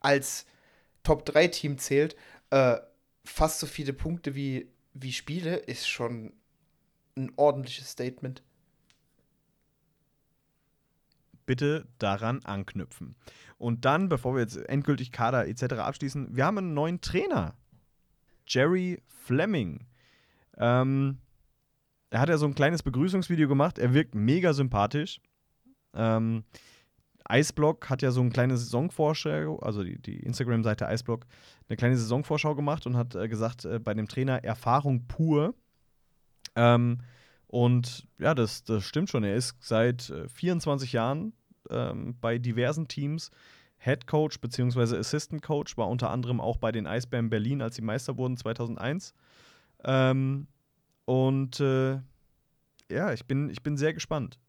[0.00, 0.46] als
[1.02, 2.16] Top-3-Team zählt,
[2.50, 2.76] äh,
[3.22, 6.32] fast so viele Punkte wie, wie Spiele, ist schon
[7.16, 8.42] ein ordentliches Statement.
[11.46, 13.16] Bitte daran anknüpfen.
[13.58, 15.74] Und dann, bevor wir jetzt endgültig Kader etc.
[15.74, 17.54] abschließen, wir haben einen neuen Trainer.
[18.46, 19.86] Jerry Fleming.
[20.56, 21.18] Ähm,
[22.10, 23.78] er hat ja so ein kleines Begrüßungsvideo gemacht.
[23.78, 25.20] Er wirkt mega sympathisch.
[25.94, 26.44] Ähm,
[27.30, 31.26] Iceblock hat ja so ein kleines Saisonvorschau, also die, die Instagram-Seite Iceblock,
[31.68, 35.54] eine kleine Saisonvorschau gemacht und hat äh, gesagt, äh, bei dem Trainer Erfahrung pur.
[36.54, 36.98] Ähm,
[37.54, 39.22] und ja, das, das stimmt schon.
[39.22, 41.34] Er ist seit äh, 24 Jahren
[41.70, 43.30] ähm, bei diversen Teams
[43.78, 44.96] Head Coach bzw.
[44.96, 49.14] Assistant Coach, war unter anderem auch bei den Eisbären Berlin, als sie Meister wurden 2001.
[49.84, 50.48] Ähm,
[51.04, 52.00] und äh,
[52.90, 54.40] ja, ich bin, ich bin sehr gespannt.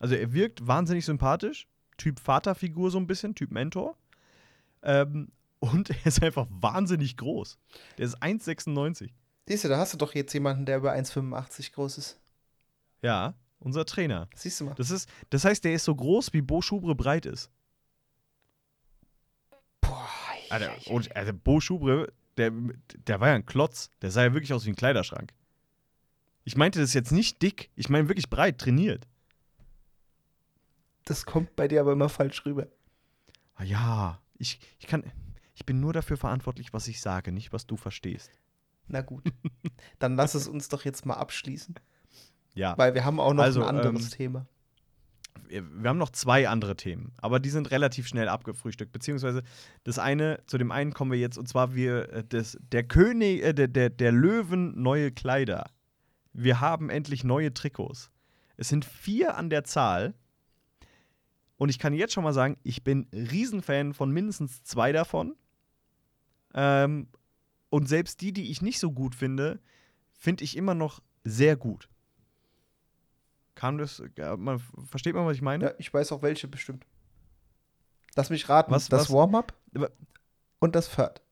[0.00, 3.96] Also er wirkt wahnsinnig sympathisch, Typ Vaterfigur so ein bisschen, Typ Mentor.
[4.82, 5.30] Ähm,
[5.60, 7.56] und er ist einfach wahnsinnig groß.
[7.98, 9.10] Der ist 1,96.
[9.50, 12.20] Siehst du, da hast du doch jetzt jemanden, der über 1,85 groß ist.
[13.02, 14.28] Ja, unser Trainer.
[14.36, 14.74] Siehst du mal.
[14.76, 17.50] Das, ist, das heißt, der ist so groß, wie Bo Schubre breit ist.
[19.80, 20.08] Boah,
[20.50, 22.52] Alter, und, also Bo Schubre, der,
[23.08, 23.90] der war ja ein Klotz.
[24.02, 25.32] Der sah ja wirklich aus wie ein Kleiderschrank.
[26.44, 29.08] Ich meinte das jetzt nicht dick, ich meine wirklich breit, trainiert.
[31.06, 32.68] das kommt bei dir aber immer falsch rüber.
[33.56, 35.02] Ah ja, ich, ich kann.
[35.54, 38.30] Ich bin nur dafür verantwortlich, was ich sage, nicht was du verstehst.
[38.90, 39.24] Na gut.
[39.98, 41.74] Dann lass es uns doch jetzt mal abschließen,
[42.54, 42.76] Ja.
[42.76, 44.46] weil wir haben auch noch Also, ein anderes ähm, Thema.
[45.48, 48.92] wir haben noch zwei andere Themen, aber die sind relativ schnell abgefrühstückt.
[48.92, 49.42] Beziehungsweise
[49.84, 53.42] das eine, zu dem einen kommen wir jetzt, und zwar wir, äh, das, der König,
[53.42, 55.70] äh, der, der, der Löwen neue Kleider.
[56.32, 58.10] Wir haben endlich neue Trikots.
[58.56, 60.14] Es sind vier an der Zahl.
[61.56, 65.34] Und ich kann jetzt schon mal sagen, ich bin Riesenfan von mindestens zwei davon.
[66.54, 67.08] Ähm,
[67.70, 69.60] und selbst die, die ich nicht so gut finde,
[70.12, 71.88] finde ich immer noch sehr gut.
[73.54, 75.64] Kam das, ja, man, versteht man, was ich meine?
[75.66, 76.86] Ja, ich weiß auch welche bestimmt.
[78.16, 78.72] Lass mich raten.
[78.72, 79.10] Was- das?
[79.10, 79.54] Warm-up
[80.58, 81.22] und das Third.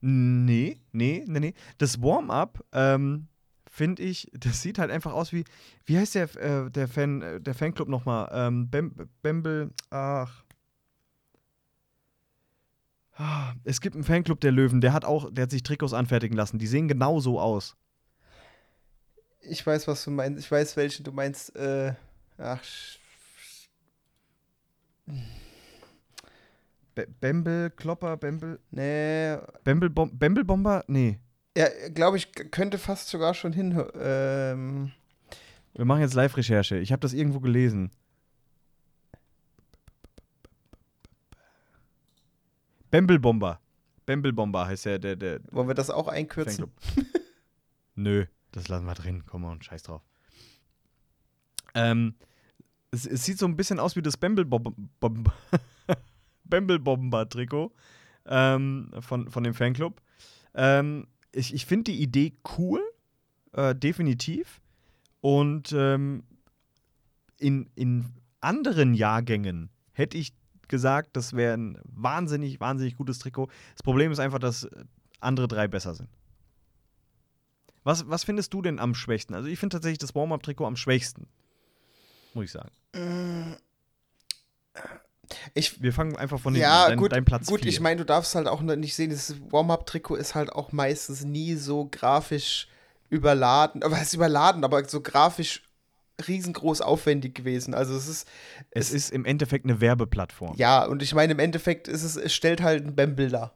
[0.00, 1.54] Nee, nee, nee, nee.
[1.78, 3.28] Das Warm-up, ähm,
[3.70, 5.44] finde ich, das sieht halt einfach aus wie,
[5.84, 8.28] wie heißt der, äh, der, Fan, äh, der Fanclub nochmal?
[8.32, 10.44] Ähm, Bem, Bembel, ach.
[13.64, 16.58] Es gibt einen Fanclub der Löwen, der hat auch, der hat sich Trikots anfertigen lassen.
[16.58, 17.76] Die sehen genau so aus.
[19.42, 20.38] Ich weiß, was du meinst.
[20.38, 21.54] Ich weiß, welchen du meinst.
[21.56, 21.94] Äh,
[22.38, 22.60] ach,
[26.94, 29.36] Be Bembel, Klopper, Bembel, nee.
[29.64, 30.84] Bembel, Bom Bembel Bomber?
[30.88, 31.18] Nee.
[31.56, 33.82] Ja, glaube ich, könnte fast sogar schon hin.
[34.00, 34.92] Ähm,
[35.74, 36.78] Wir machen jetzt Live-Recherche.
[36.78, 37.90] Ich habe das irgendwo gelesen.
[42.90, 43.60] Bembel Bomber.
[44.06, 46.70] Bembel Bomber heißt ja der, der wollen wir das auch einkürzen?
[47.94, 49.24] Nö, das lassen wir drin.
[49.26, 50.02] Komm mal, scheiß drauf.
[51.74, 52.14] Ähm,
[52.90, 54.72] es, es sieht so ein bisschen aus wie das Bembel Bomber
[56.44, 57.72] Bembel Bomber Trikot
[58.26, 60.00] ähm, von, von dem Fanclub.
[60.54, 62.82] Ähm, ich ich finde die Idee cool,
[63.52, 64.60] äh, definitiv.
[65.20, 66.24] Und ähm,
[67.36, 68.06] in, in
[68.40, 70.32] anderen Jahrgängen hätte ich
[70.70, 73.48] gesagt, das wäre ein wahnsinnig, wahnsinnig gutes Trikot.
[73.74, 74.68] Das Problem ist einfach, dass
[75.20, 76.08] andere drei besser sind.
[77.84, 79.34] Was, was findest du denn am schwächsten?
[79.34, 81.26] Also ich finde tatsächlich das Warm-Up-Trikot am schwächsten.
[82.34, 82.70] Muss ich sagen.
[85.54, 86.90] Ich, Wir fangen einfach von hinten ja, an.
[86.90, 87.70] Dein, gut, dein Platz gut vier.
[87.70, 91.54] ich meine, du darfst halt auch nicht sehen, das Warm-Up-Trikot ist halt auch meistens nie
[91.54, 92.68] so grafisch
[93.08, 95.62] überladen, aber es ist überladen, aber so grafisch
[96.28, 97.74] riesengroß aufwendig gewesen.
[97.74, 98.28] Also es ist,
[98.70, 100.54] es ist im Endeffekt eine Werbeplattform.
[100.56, 103.54] ja, und ich meine, im Endeffekt ist es, es stellt halt ein Bembel dar.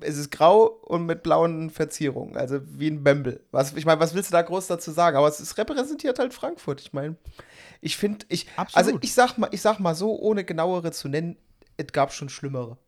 [0.00, 3.44] Es ist grau und mit blauen Verzierungen, also wie ein Bembel.
[3.50, 5.16] Was, ich meine, was willst du da groß dazu sagen?
[5.16, 6.80] Aber es, es repräsentiert halt Frankfurt.
[6.80, 7.16] Ich meine,
[7.80, 9.04] ich finde, ich, also Absolut.
[9.04, 11.36] ich sag mal, ich sag mal so, ohne genauere zu nennen,
[11.76, 12.78] es gab schon schlimmere.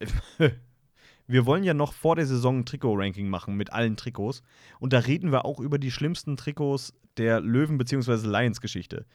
[1.28, 4.42] Wir wollen ja noch vor der Saison ein Trikot-Ranking machen mit allen Trikots.
[4.80, 8.26] Und da reden wir auch über die schlimmsten Trikots der Löwen- bzw.
[8.26, 9.06] Lions-Geschichte.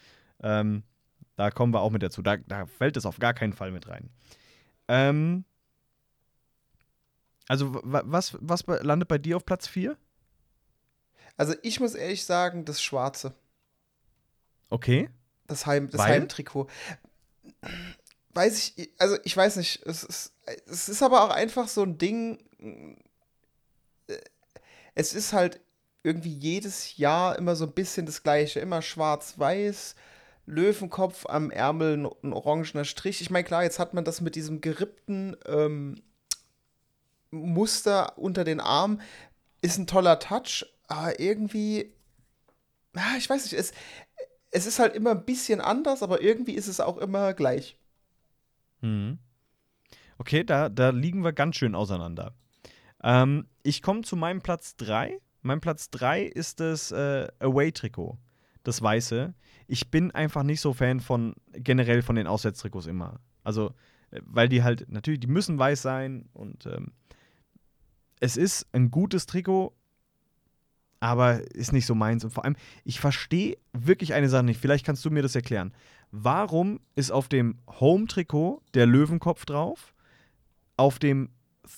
[0.42, 0.84] Ähm,
[1.36, 2.22] Da kommen wir auch mit dazu.
[2.22, 4.12] Da, da fällt es auf gar keinen Fall mit rein.
[4.88, 5.44] Ähm,
[7.48, 9.98] also, wa- was, was landet bei dir auf Platz 4?
[11.36, 13.34] Also ich muss ehrlich sagen, das Schwarze.
[14.70, 15.10] Okay.
[15.48, 16.02] Das, Heim, das?
[16.02, 16.68] Heimtrikot.
[18.34, 20.34] Weiß ich, also ich weiß nicht, es ist,
[20.68, 22.40] es ist aber auch einfach so ein Ding.
[24.08, 24.18] äh,
[24.96, 25.62] Es ist halt
[26.04, 28.60] irgendwie jedes Jahr immer so ein bisschen das Gleiche.
[28.62, 29.96] Immer schwarz-weiß,
[30.48, 33.22] Löwenkopf am Ärmel, ein, orangener Strich.
[33.22, 36.02] Ich meine, klar, jetzt hat man das mit diesem gerippten ähm,
[37.32, 39.02] Muster unter den Armen.
[39.62, 41.94] Ist ein toller Touch, aber irgendwie,
[42.96, 43.74] ah, ich weiß nicht, es,
[44.52, 47.78] es ist halt immer ein bisschen anders, aber irgendwie ist es auch immer gleich.
[48.84, 49.18] Mhm.
[50.18, 52.36] Okay, da, da liegen wir ganz schön auseinander.
[53.02, 55.20] Ähm, ich komme zu meinem Platz 3.
[55.42, 58.18] Mein Platz 3 ist das äh, Away-Trikot,
[58.64, 59.34] das weiße.
[59.68, 63.20] Ich bin einfach nicht so Fan von generell von den Auswärtstrikots immer.
[63.44, 63.74] Also,
[64.12, 66.92] äh, weil die halt, natürlich, die müssen weiß sein und ähm,
[68.20, 69.76] es ist ein gutes Trikot,
[71.02, 72.24] aber ist nicht so meins.
[72.24, 72.56] Und vor allem,
[72.86, 74.62] ich verstehe wirklich eine Sache nicht.
[74.62, 75.74] Vielleicht kannst du mir das erklären.
[76.16, 79.96] Warum ist auf dem Home-Trikot der Löwenkopf drauf?
[80.78, 81.30] Auf dem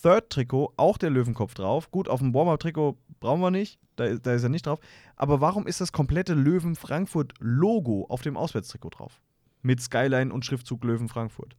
[0.02, 1.90] Third-Trikot auch der Löwenkopf drauf.
[1.90, 3.80] Gut, auf dem Warm-Up-Trikot brauchen wir nicht.
[3.96, 4.82] Da, da ist er nicht drauf.
[5.16, 9.22] Aber warum ist das komplette Löwen-Frankfurt-Logo auf dem Auswärtstrikot drauf?
[9.62, 11.56] Mit Skyline und Schriftzug Löwen Frankfurt.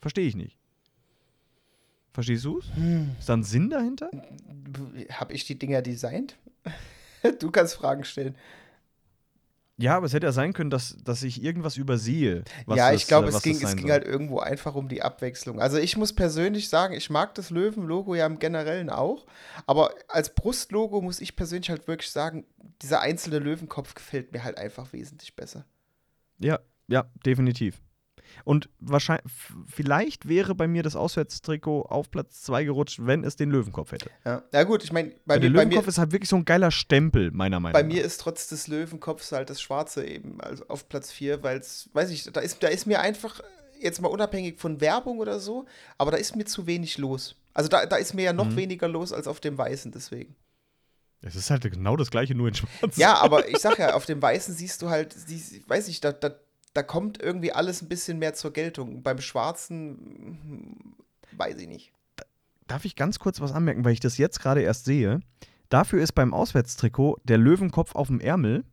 [0.00, 0.56] Verstehe ich nicht.
[2.12, 2.66] Verstehst du es?
[3.18, 4.12] Ist da ein Sinn dahinter?
[5.10, 6.38] Habe ich die Dinger designt?
[7.40, 8.36] du kannst Fragen stellen.
[9.78, 12.44] Ja, aber es hätte ja sein können, dass, dass ich irgendwas übersehe.
[12.66, 13.90] was ja, ich glaube, äh, es ging, es ging soll.
[13.90, 15.60] halt irgendwo einfach um die Abwechslung.
[15.60, 19.26] Also ich muss persönlich sagen, ich mag das Löwen-Logo ja im Generellen auch,
[19.66, 22.44] aber als Brustlogo muss ich persönlich halt wirklich sagen,
[22.82, 25.64] dieser einzelne Löwenkopf gefällt mir halt einfach wesentlich besser.
[26.38, 27.80] Ja, ja, definitiv.
[28.44, 29.30] Und wahrscheinlich,
[29.66, 34.10] vielleicht wäre bei mir das Auswärtstrikot auf Platz 2 gerutscht, wenn es den Löwenkopf hätte.
[34.24, 36.36] Ja, ja gut, ich meine, bei, der mir, bei, Löwenkopf mir, ist halt wirklich so
[36.36, 37.88] ein geiler Stempel, meiner Meinung bei nach.
[37.94, 41.90] mir ist trotz des Löwenkopfs halt das Schwarze eben also auf Platz 4, weil es,
[41.92, 43.40] weiß ich, da ist, da ist mir einfach,
[43.80, 45.66] jetzt mal unabhängig von Werbung oder so,
[45.98, 47.36] aber da ist mir zu wenig los.
[47.54, 48.56] Also da, da ist mir ja noch Mhm.
[48.56, 50.34] weniger los als auf dem Weißen, deswegen.
[51.24, 52.96] Es ist halt genau das gleiche, nur in schwarz.
[52.96, 55.14] Ja, aber ich sag ja, auf dem Weißen siehst du halt,
[55.68, 56.34] weiß ich, da, da,
[56.74, 59.02] da kommt irgendwie alles ein bisschen mehr zur Geltung.
[59.02, 61.92] Beim Schwarzen hm, weiß ich nicht.
[62.66, 65.20] Darf ich ganz kurz was anmerken, weil ich das jetzt gerade erst sehe?
[65.68, 68.64] Dafür ist beim Auswärtstrikot der Löwenkopf auf dem Ärmel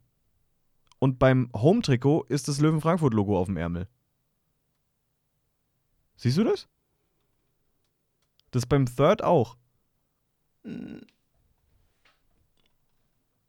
[1.00, 3.88] und beim Home-Trikot ist das Löwen-Frankfurt-Logo auf dem Ärmel.
[6.18, 6.68] Siehst du das?
[8.52, 9.56] Das ist beim Third auch.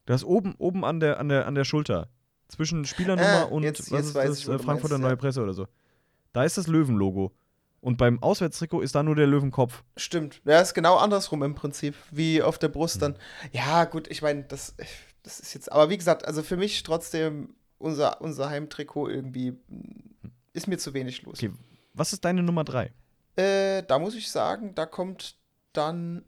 [0.06, 2.08] Das ist oben, oben an der, an der, an der Schulter.
[2.50, 5.16] Zwischen Spielernummer Ah, und jetzt- was jetzt ist das, ich, äh, Frankfurter meinst, Neue.
[5.16, 5.66] Presse oder so.
[6.32, 7.32] Da ist das Löwenlogo.
[7.80, 9.82] Und beim Auswärtstrikot ist da nur der Löwenkopf.
[9.96, 10.42] Stimmt.
[10.44, 12.68] Ja, ist genau andersrum im Prinzip, wie auf der.
[12.68, 13.16] Brust dann.
[13.52, 14.74] Ja, gut, ich meine, das,
[15.22, 20.02] das ist jetzt, aber wie gesagt, also für mich trotzdem unser, unser Heimtrikot irgendwie hm,
[20.52, 21.38] ist mir zu wenig los.
[21.38, 21.52] Okay,
[21.94, 22.92] was ist deine Nummer 3?
[23.36, 25.36] Äh, da muss ich sagen, da kommt
[25.72, 26.22] dann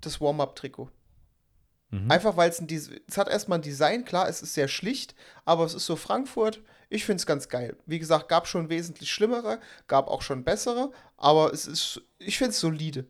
[0.00, 0.88] das Warm-Up-Trikot.
[1.94, 2.10] Mhm.
[2.10, 5.14] Einfach weil es ein Des es hat erstmal ein Design, klar, es ist sehr schlicht,
[5.44, 6.62] aber es ist so Frankfurt.
[6.90, 7.76] Ich finde es ganz geil.
[7.86, 12.50] Wie gesagt, gab schon wesentlich schlimmere, gab auch schon bessere, aber es ist, ich finde
[12.50, 13.06] es solide.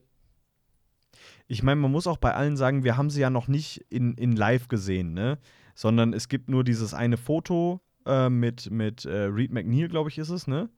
[1.47, 4.15] Ich meine, man muss auch bei allen sagen, wir haben sie ja noch nicht in,
[4.15, 5.39] in live gesehen, ne?
[5.75, 10.19] Sondern es gibt nur dieses eine Foto äh, mit, mit äh, Reed McNeil, glaube ich,
[10.19, 10.71] ist es, ne?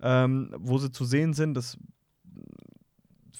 [0.00, 1.54] Ähm, wo sie zu sehen sind.
[1.54, 1.78] Das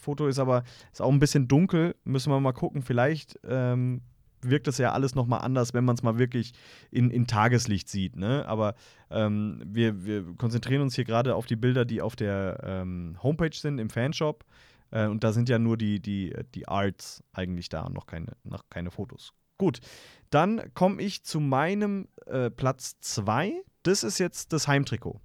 [0.05, 1.95] Foto ist aber ist auch ein bisschen dunkel.
[2.05, 2.83] Müssen wir mal gucken.
[2.83, 4.03] Vielleicht ähm,
[4.43, 6.53] wirkt das ja alles noch mal anders, wenn man es mal wirklich
[6.91, 8.47] in, in Tageslicht sieht, ne?
[8.47, 8.75] Aber
[9.11, 13.55] ähm, wir, wir konzentrieren uns hier gerade auf die Bilder, die auf der ähm, Homepage
[13.57, 14.45] sind, im Fanshop.
[14.91, 18.65] Äh, und da sind ja nur die, die, die Arts eigentlich da, noch keine, noch
[18.71, 19.33] keine Fotos.
[19.57, 19.81] Gut,
[20.31, 23.53] dann komme ich zu meinem äh, Platz 2.
[23.83, 25.21] Das ist jetzt das Heimtrikot.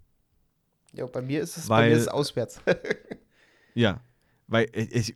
[0.94, 2.62] Ja, bei mir ist es, bei Weil- mir ist es auswärts.
[3.76, 4.02] Ja.
[4.52, 5.14] Weil äh, ich,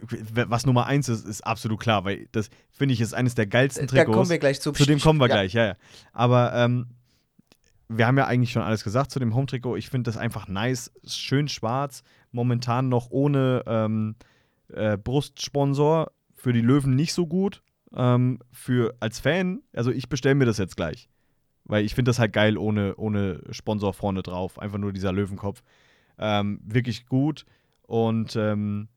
[0.48, 3.88] was Nummer 1 ist, ist absolut klar, weil das finde ich ist eines der geilsten
[3.88, 4.16] da Trikots.
[4.16, 4.72] kommen wir gleich zu.
[4.72, 5.36] Zu dem kommen wir Ja.
[5.36, 5.76] gleich, ja, ja.
[6.14, 6.88] Aber ähm,
[7.90, 9.76] wir haben ja eigentlich schon alles gesagt zu dem Home-Trikot.
[9.78, 14.16] Ich finde das einfach nice, schön schwarz, momentan noch ohne ähm,
[14.72, 16.12] äh, Brustsponsor.
[16.36, 17.62] Für die Löwen nicht so gut.
[17.96, 21.08] Ähm, für als Fan, also ich bestelle mir das jetzt gleich.
[21.66, 24.60] Weil ich finde das halt geil ohne, ohne Sponsor vorne drauf.
[24.60, 25.64] Einfach nur dieser Löwenkopf.
[26.18, 27.46] Ähm, wirklich gut.
[27.84, 28.90] Und ähm,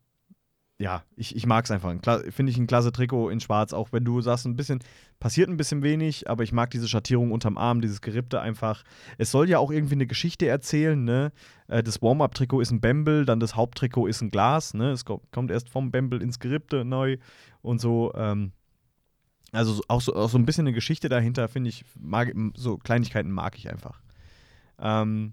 [0.78, 1.94] ja, ich, ich mag es einfach.
[2.30, 4.80] Finde ich ein klasse Trikot in Schwarz, auch wenn du sagst, ein bisschen,
[5.18, 8.84] passiert ein bisschen wenig, aber ich mag diese Schattierung unterm Arm, dieses Gerippte einfach.
[9.16, 11.32] Es soll ja auch irgendwie eine Geschichte erzählen, ne?
[11.68, 14.90] Äh, das Warm-Up-Trikot ist ein Bembel, dann das Haupttrikot ist ein Glas, ne?
[14.90, 17.16] Es kommt erst vom Bembel ins Gerippte neu
[17.62, 18.12] und so.
[18.14, 18.52] Ähm,
[19.52, 23.30] also auch so, auch so ein bisschen eine Geschichte dahinter, finde ich, mag, so Kleinigkeiten
[23.30, 24.02] mag ich einfach.
[24.78, 25.32] Ähm,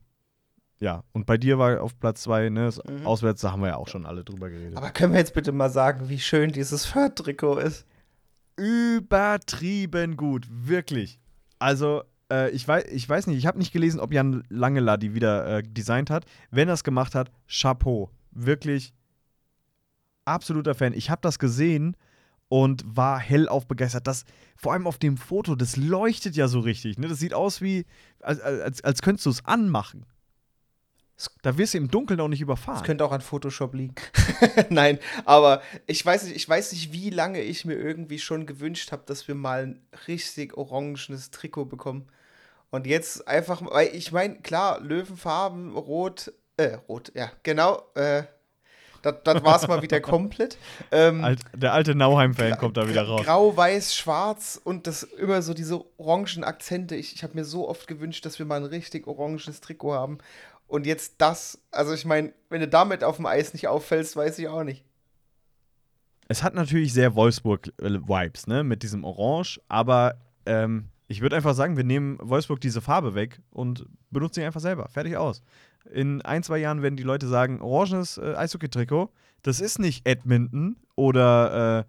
[0.79, 3.05] ja, und bei dir war auf Platz zwei, ne, mhm.
[3.05, 4.75] auswärts, da haben wir ja auch schon alle drüber geredet.
[4.77, 7.85] Aber können wir jetzt bitte mal sagen, wie schön dieses Fürth-Trikot ist?
[8.57, 11.19] Übertrieben gut, wirklich.
[11.59, 15.13] Also, äh, ich, weiß, ich weiß nicht, ich habe nicht gelesen, ob Jan Langela die
[15.13, 16.25] wieder äh, designt hat.
[16.51, 18.09] Wenn er es gemacht hat, Chapeau.
[18.31, 18.93] Wirklich
[20.25, 20.93] absoluter Fan.
[20.93, 21.95] Ich habe das gesehen
[22.49, 24.07] und war hellauf begeistert.
[24.07, 26.97] Das, vor allem auf dem Foto, das leuchtet ja so richtig.
[26.97, 27.07] Ne?
[27.07, 27.85] Das sieht aus wie,
[28.21, 30.05] als, als, als könntest du es anmachen.
[31.41, 32.79] Da wirst du im Dunkeln auch nicht überfahren.
[32.79, 33.95] Das könnte auch an Photoshop liegen.
[34.69, 38.91] Nein, aber ich weiß, nicht, ich weiß nicht, wie lange ich mir irgendwie schon gewünscht
[38.91, 42.07] habe, dass wir mal ein richtig orangenes Trikot bekommen.
[42.71, 48.23] Und jetzt einfach, weil ich meine, klar, Löwenfarben, rot, äh, rot, ja, genau, äh,
[49.03, 50.57] das, war es mal wieder komplett.
[50.91, 53.25] Ähm, Alt, der alte Nauheim-Fan kommt da wieder raus.
[53.25, 56.95] Grau, weiß, schwarz und das immer so diese orangen Akzente.
[56.95, 60.17] Ich, ich habe mir so oft gewünscht, dass wir mal ein richtig oranges Trikot haben.
[60.73, 64.39] Und jetzt das, also ich meine, wenn du damit auf dem Eis nicht auffällst, weiß
[64.39, 64.83] ich auch nicht.
[66.27, 70.15] Es hat natürlich sehr Wolfsburg-Vibes, ne, mit diesem Orange, aber
[70.47, 74.61] ähm, ich würde einfach sagen, wir nehmen Wolfsburg diese Farbe weg und benutzen sie einfach
[74.61, 74.89] selber.
[74.89, 75.43] Fertig aus.
[75.91, 79.11] In ein, zwei Jahren werden die Leute sagen, oranges äh, Eishockey-Trikot,
[79.43, 81.85] das ist nicht Edmonton oder,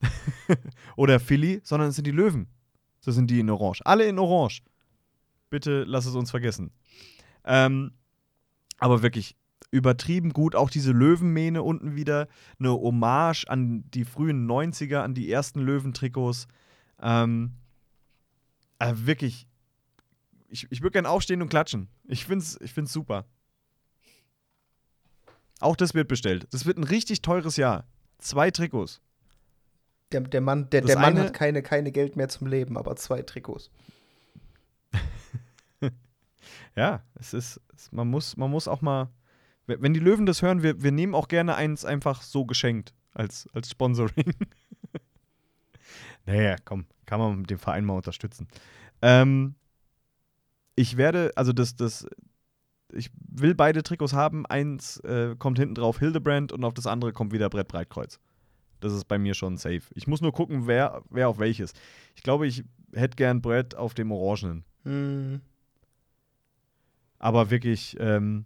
[0.00, 0.56] äh,
[0.96, 2.48] oder Philly, sondern es sind die Löwen.
[3.04, 3.82] Das sind die in Orange.
[3.84, 4.62] Alle in Orange.
[5.50, 6.72] Bitte lass es uns vergessen.
[7.44, 7.92] Ähm,
[8.82, 9.36] aber wirklich
[9.70, 10.56] übertrieben gut.
[10.56, 12.26] Auch diese Löwenmähne unten wieder.
[12.58, 16.48] Eine Hommage an die frühen 90er, an die ersten Löwentrikots.
[17.00, 17.52] Ähm,
[18.80, 19.46] also wirklich.
[20.48, 21.88] Ich, ich würde gerne aufstehen und klatschen.
[22.08, 23.24] Ich finde es ich find's super.
[25.60, 26.48] Auch das wird bestellt.
[26.50, 27.86] Das wird ein richtig teures Jahr.
[28.18, 29.00] Zwei Trikots.
[30.10, 33.22] Der, der Mann, der, der Mann hat keine, keine Geld mehr zum Leben, aber zwei
[33.22, 33.70] Trikots.
[36.76, 39.10] Ja, es ist, es, man, muss, man muss auch mal,
[39.66, 43.48] wenn die Löwen das hören, wir, wir nehmen auch gerne eins einfach so geschenkt als,
[43.52, 44.34] als Sponsoring.
[46.26, 48.48] naja, komm, kann man dem Verein mal unterstützen.
[49.00, 49.54] Ähm,
[50.74, 52.06] ich werde, also das, das,
[52.92, 54.46] ich will beide Trikots haben.
[54.46, 58.18] Eins äh, kommt hinten drauf Hildebrand und auf das andere kommt wieder Brett Breitkreuz.
[58.80, 59.82] Das ist bei mir schon safe.
[59.94, 61.72] Ich muss nur gucken, wer, wer auf welches.
[62.16, 64.64] Ich glaube, ich hätte gern Brett auf dem Orangenen.
[64.84, 65.40] Mhm.
[67.22, 68.44] Aber wirklich, ähm,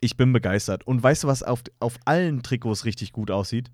[0.00, 0.86] ich bin begeistert.
[0.86, 3.70] Und weißt du, was auf, auf allen Trikots richtig gut aussieht?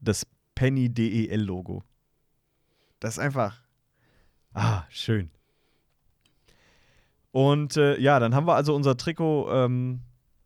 [0.00, 0.24] Das
[0.54, 1.82] Penny DEL Logo.
[3.00, 3.60] Das ist einfach.
[4.54, 5.30] Ah, schön.
[7.32, 10.02] Und äh, ja, dann haben wir also unser Trikot, ähm,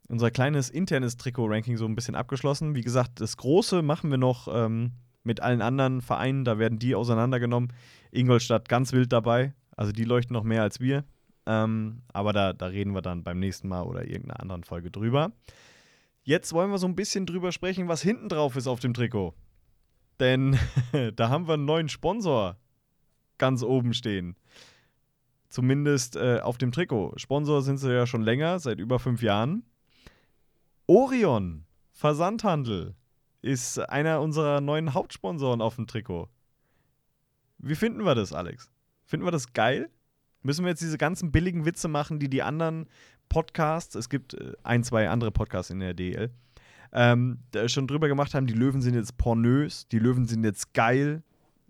[0.07, 2.73] unser kleines internes Trikot-Ranking so ein bisschen abgeschlossen.
[2.73, 4.93] Wie gesagt, das große machen wir noch ähm,
[5.23, 6.43] mit allen anderen Vereinen.
[6.43, 7.71] Da werden die auseinandergenommen.
[8.11, 9.53] Ingolstadt ganz wild dabei.
[9.77, 11.05] Also die leuchten noch mehr als wir.
[11.45, 15.31] Ähm, aber da, da reden wir dann beim nächsten Mal oder irgendeiner anderen Folge drüber.
[16.23, 19.33] Jetzt wollen wir so ein bisschen drüber sprechen, was hinten drauf ist auf dem Trikot.
[20.19, 20.59] Denn
[21.15, 22.57] da haben wir einen neuen Sponsor
[23.37, 24.35] ganz oben stehen.
[25.47, 27.13] Zumindest äh, auf dem Trikot.
[27.15, 29.63] Sponsor sind sie ja schon länger, seit über fünf Jahren.
[30.87, 32.95] Orion Versandhandel
[33.41, 36.27] ist einer unserer neuen Hauptsponsoren auf dem Trikot.
[37.59, 38.69] Wie finden wir das, Alex?
[39.07, 39.89] Finden wir das geil?
[40.43, 42.87] Müssen wir jetzt diese ganzen billigen Witze machen, die die anderen
[43.29, 46.29] Podcasts, es gibt äh, ein, zwei andere Podcasts in der DL,
[46.93, 51.23] ähm, schon drüber gemacht haben, die Löwen sind jetzt pornös, die Löwen sind jetzt geil.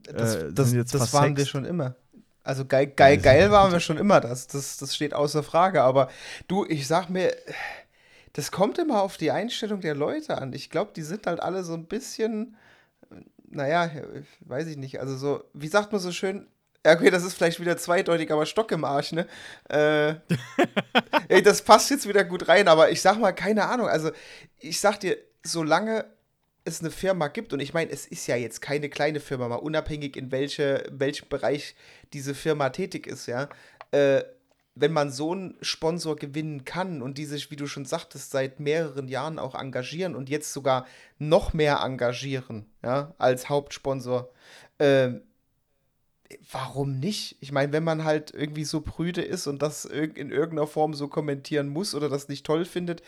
[0.03, 1.95] Das, äh, das, das waren wir schon immer.
[2.43, 5.81] Also geil, geil, geil waren wir schon immer, das, das, das steht außer Frage.
[5.83, 6.09] Aber
[6.47, 7.35] du, ich sag mir,
[8.33, 10.53] das kommt immer auf die Einstellung der Leute an.
[10.53, 12.55] Ich glaube, die sind halt alle so ein bisschen,
[13.49, 13.91] naja,
[14.41, 16.47] weiß ich nicht, also so, wie sagt man so schön,
[16.87, 19.27] ja, okay, das ist vielleicht wieder zweideutig, aber Stock im Arsch, ne?
[19.69, 20.15] Äh,
[21.27, 23.89] ey, das passt jetzt wieder gut rein, aber ich sag mal, keine Ahnung.
[23.89, 24.11] Also,
[24.59, 26.05] ich sag dir, solange
[26.63, 29.55] es eine Firma gibt, und ich meine, es ist ja jetzt keine kleine Firma, mal
[29.55, 31.75] unabhängig in welche, welchem Bereich
[32.13, 33.49] diese Firma tätig ist, ja.
[33.91, 34.23] Äh,
[34.73, 38.61] wenn man so einen Sponsor gewinnen kann und die sich, wie du schon sagtest, seit
[38.61, 40.85] mehreren Jahren auch engagieren und jetzt sogar
[41.17, 44.29] noch mehr engagieren, ja, als Hauptsponsor,
[44.77, 45.09] äh,
[46.51, 47.37] warum nicht?
[47.39, 51.07] Ich meine, wenn man halt irgendwie so prüde ist und das in irgendeiner Form so
[51.07, 53.01] kommentieren muss oder das nicht toll findet,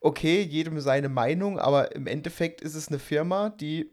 [0.00, 3.90] okay, jedem seine Meinung, aber im Endeffekt ist es eine Firma, die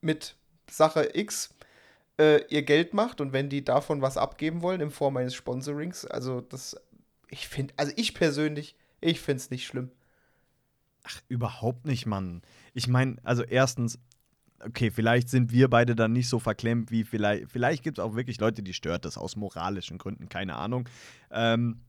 [0.00, 0.36] mit
[0.70, 1.54] Sache X
[2.18, 6.04] äh, ihr Geld macht und wenn die davon was abgeben wollen in Form eines Sponsorings,
[6.04, 6.76] also das,
[7.28, 9.90] ich finde, also ich persönlich, ich finde es nicht schlimm.
[11.04, 12.42] Ach, überhaupt nicht, Mann.
[12.74, 13.98] Ich meine, also erstens,
[14.64, 18.14] okay, vielleicht sind wir beide dann nicht so verklemmt wie vielleicht, vielleicht gibt es auch
[18.14, 20.88] wirklich Leute, die stört das aus moralischen Gründen, keine Ahnung.
[21.30, 21.80] Ähm,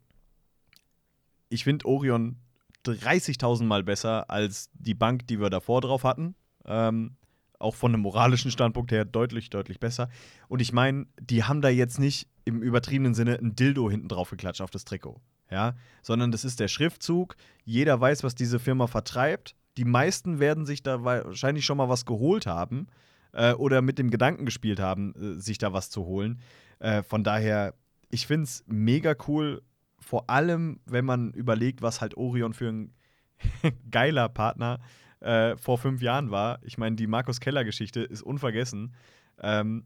[1.49, 2.38] ich finde Orion
[2.86, 6.36] 30.000 Mal besser als die Bank, die wir davor drauf hatten.
[6.65, 7.15] Ähm,
[7.59, 10.09] auch von einem moralischen Standpunkt her deutlich, deutlich besser.
[10.49, 14.30] Und ich meine, die haben da jetzt nicht im übertriebenen Sinne ein Dildo hinten drauf
[14.30, 15.21] geklatscht auf das Trikot.
[15.49, 17.36] Ja, sondern das ist der Schriftzug.
[17.63, 19.55] Jeder weiß, was diese Firma vertreibt.
[19.78, 22.88] Die meisten werden sich da wahrscheinlich schon mal was geholt haben
[23.34, 26.39] äh, oder mit dem Gedanken gespielt haben, äh, sich da was zu holen.
[26.80, 27.74] Äh, von daher,
[28.09, 29.61] ich finde es mega cool,
[29.99, 32.93] vor allem, wenn man überlegt, was halt Orion für ein
[33.91, 34.80] geiler Partner
[35.21, 36.59] äh, vor fünf Jahren war.
[36.63, 38.93] Ich meine, die Markus Keller-Geschichte ist unvergessen.
[39.41, 39.86] Ähm,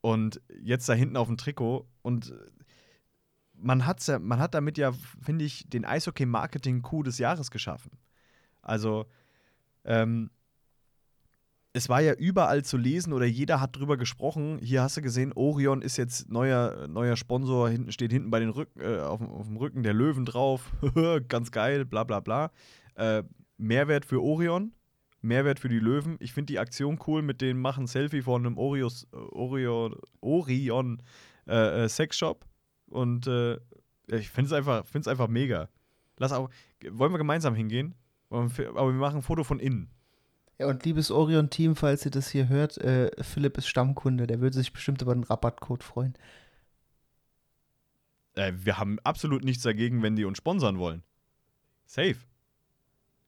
[0.00, 2.34] und jetzt da hinten auf dem Trikot und
[3.54, 7.92] man, hat's ja, man hat damit ja, finde ich, den Eishockey-Marketing-Coup des Jahres geschaffen.
[8.60, 9.06] Also,
[9.84, 10.30] ähm,
[11.76, 14.58] es war ja überall zu lesen oder jeder hat drüber gesprochen.
[14.62, 18.50] Hier hast du gesehen, Orion ist jetzt neuer, neuer Sponsor, hinten steht hinten bei den
[18.50, 20.70] Rücken, äh, auf, auf, dem Rücken der Löwen drauf.
[21.28, 22.52] Ganz geil, bla bla bla.
[22.94, 23.24] Äh,
[23.56, 24.72] Mehrwert für Orion,
[25.20, 26.16] Mehrwert für die Löwen.
[26.20, 31.02] Ich finde die Aktion cool mit dem machen Selfie von einem Orios, Orion, Orion
[31.48, 32.44] äh, äh, Sexshop.
[32.86, 33.58] Und äh,
[34.06, 35.68] ich finde es einfach, einfach mega.
[36.18, 36.50] Lass auch,
[36.88, 37.96] wollen wir gemeinsam hingehen?
[38.34, 39.90] Aber wir machen ein Foto von innen.
[40.58, 44.56] Ja, und liebes Orion-Team, falls ihr das hier hört, äh, Philipp ist Stammkunde, der würde
[44.56, 46.14] sich bestimmt über den Rabattcode freuen.
[48.34, 51.02] Äh, wir haben absolut nichts dagegen, wenn die uns sponsern wollen.
[51.86, 52.16] Safe.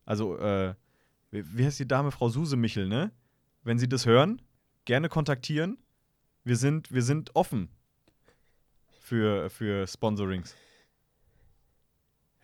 [0.05, 0.75] Also, äh,
[1.31, 2.13] wie, heißt die Dame?
[2.13, 3.11] Frau Susemichel, ne?
[3.65, 4.41] Wenn Sie das hören,
[4.85, 5.79] gerne kontaktieren.
[6.45, 7.69] Wir sind, wir sind offen
[9.01, 10.55] für, für Sponsorings.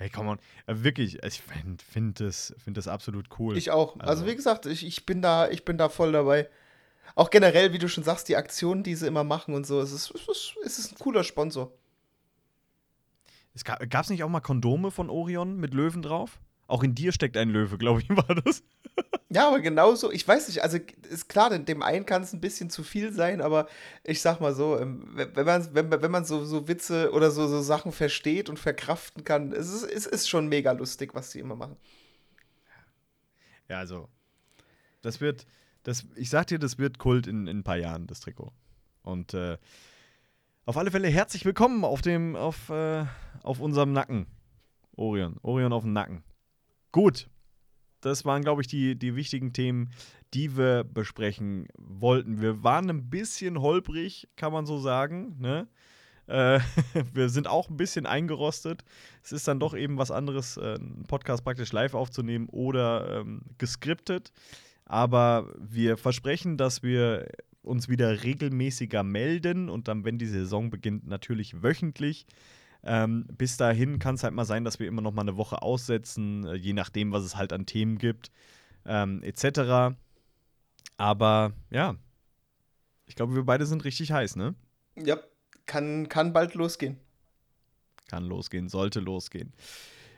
[0.03, 0.41] Hey, komm on.
[0.67, 3.57] Äh, wirklich, ich finde find das, find das absolut cool.
[3.57, 3.95] Ich auch.
[4.01, 6.49] Also, also wie gesagt, ich, ich, bin da, ich bin da voll dabei.
[7.15, 9.93] Auch generell, wie du schon sagst, die Aktionen, die sie immer machen und so, es
[9.93, 11.71] ist, es ist, es ist ein cooler Sponsor.
[13.55, 16.41] Es gab es nicht auch mal Kondome von Orion mit Löwen drauf?
[16.67, 18.63] Auch in dir steckt ein Löwe, glaube ich, war das.
[19.29, 22.71] Ja, aber genauso, ich weiß nicht, also ist klar, dem einen kann es ein bisschen
[22.71, 23.67] zu viel sein, aber
[24.05, 27.47] ich sag mal so, ähm, wenn man, wenn, wenn man so, so Witze oder so,
[27.47, 31.41] so Sachen versteht und verkraften kann, es ist, es ist schon mega lustig, was sie
[31.41, 31.77] immer machen.
[33.69, 34.09] Ja, also,
[35.01, 35.47] das wird,
[35.83, 38.53] das, ich sag dir, das wird Kult in, in ein paar Jahren, das Trikot.
[39.03, 39.57] Und äh,
[40.65, 43.07] auf alle Fälle herzlich willkommen auf dem, auf, äh,
[43.43, 44.27] auf unserem Nacken.
[44.95, 45.39] Orion.
[45.43, 46.23] Orion auf dem Nacken.
[46.93, 47.29] Gut,
[48.03, 49.91] das waren, glaube ich, die, die wichtigen Themen,
[50.35, 52.41] die wir besprechen wollten.
[52.41, 55.37] Wir waren ein bisschen holprig, kann man so sagen.
[55.39, 55.69] Ne?
[56.27, 56.61] Äh,
[57.15, 58.85] wir sind auch ein bisschen eingerostet.
[59.23, 63.43] Es ist dann doch eben was anderes, äh, einen Podcast praktisch live aufzunehmen oder ähm,
[63.59, 64.33] geskriptet.
[64.85, 67.29] Aber wir versprechen, dass wir
[67.63, 72.27] uns wieder regelmäßiger melden und dann, wenn die Saison beginnt, natürlich wöchentlich.
[72.85, 75.63] Ähm, bis dahin kann es halt mal sein, dass wir immer noch mal eine Woche
[75.63, 78.31] aussetzen, äh, je nachdem, was es halt an Themen gibt,
[78.85, 79.95] ähm, etc.
[80.97, 81.95] Aber ja,
[83.07, 84.55] ich glaube, wir beide sind richtig heiß, ne?
[84.97, 85.19] Ja,
[85.67, 86.99] kann, kann bald losgehen.
[88.09, 89.53] Kann losgehen, sollte losgehen.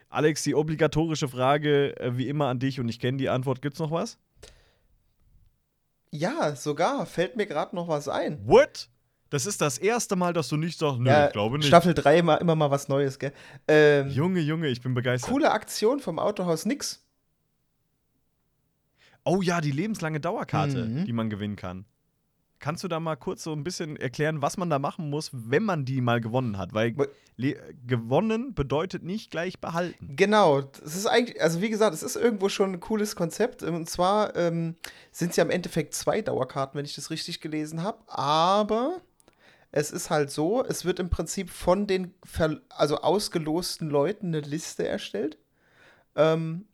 [0.09, 3.63] Alex, die obligatorische Frage, äh, wie immer an dich und ich kenne die Antwort.
[3.63, 4.19] Gibt's noch was?
[6.11, 7.05] Ja, sogar.
[7.07, 8.47] Fällt mir gerade noch was ein.
[8.47, 8.89] What?
[9.35, 11.67] Das ist das erste Mal, dass du nicht sagst, nö, ja, ich glaube nicht.
[11.67, 13.33] Staffel 3 immer, immer mal was Neues, gell?
[13.67, 15.29] Ähm, Junge, Junge, ich bin begeistert.
[15.29, 17.05] Coole Aktion vom Autohaus Nix.
[19.25, 21.05] Oh ja, die lebenslange Dauerkarte, mhm.
[21.05, 21.85] die man gewinnen kann.
[22.61, 25.65] Kannst du da mal kurz so ein bisschen erklären, was man da machen muss, wenn
[25.65, 26.73] man die mal gewonnen hat?
[26.73, 26.95] Weil
[27.89, 30.15] gewonnen bedeutet nicht gleich behalten.
[30.15, 33.65] Genau, es ist eigentlich, also wie gesagt, es ist irgendwo schon ein cooles Konzept.
[33.65, 34.77] Und zwar ähm,
[35.11, 37.99] sind es ja im Endeffekt zwei Dauerkarten, wenn ich das richtig gelesen habe.
[38.07, 39.01] Aber
[39.77, 44.39] es ist halt so, es wird im Prinzip von den ver also ausgelosten Leuten eine
[44.39, 45.37] Liste erstellt.
[46.15, 46.67] Ähm,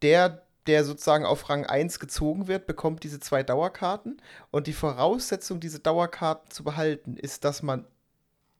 [0.00, 4.22] der, der sozusagen auf Rang 1 gezogen wird, bekommt diese zwei Dauerkarten.
[4.50, 7.86] Und die Voraussetzung, diese Dauerkarten zu behalten, ist, dass man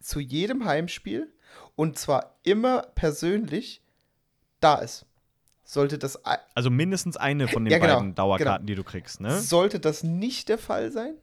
[0.01, 1.32] zu jedem Heimspiel
[1.74, 3.82] und zwar immer persönlich
[4.61, 5.07] da ist.
[5.64, 6.22] Sollte das.
[6.55, 8.66] Also mindestens eine von den ja, genau, beiden Dauerkarten, genau.
[8.66, 9.39] die du kriegst, ne?
[9.39, 11.14] Sollte das nicht der Fall sein,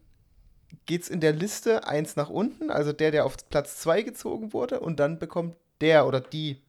[0.86, 4.54] geht es in der Liste eins nach unten, also der, der auf Platz 2 gezogen
[4.54, 6.62] wurde, und dann bekommt der oder die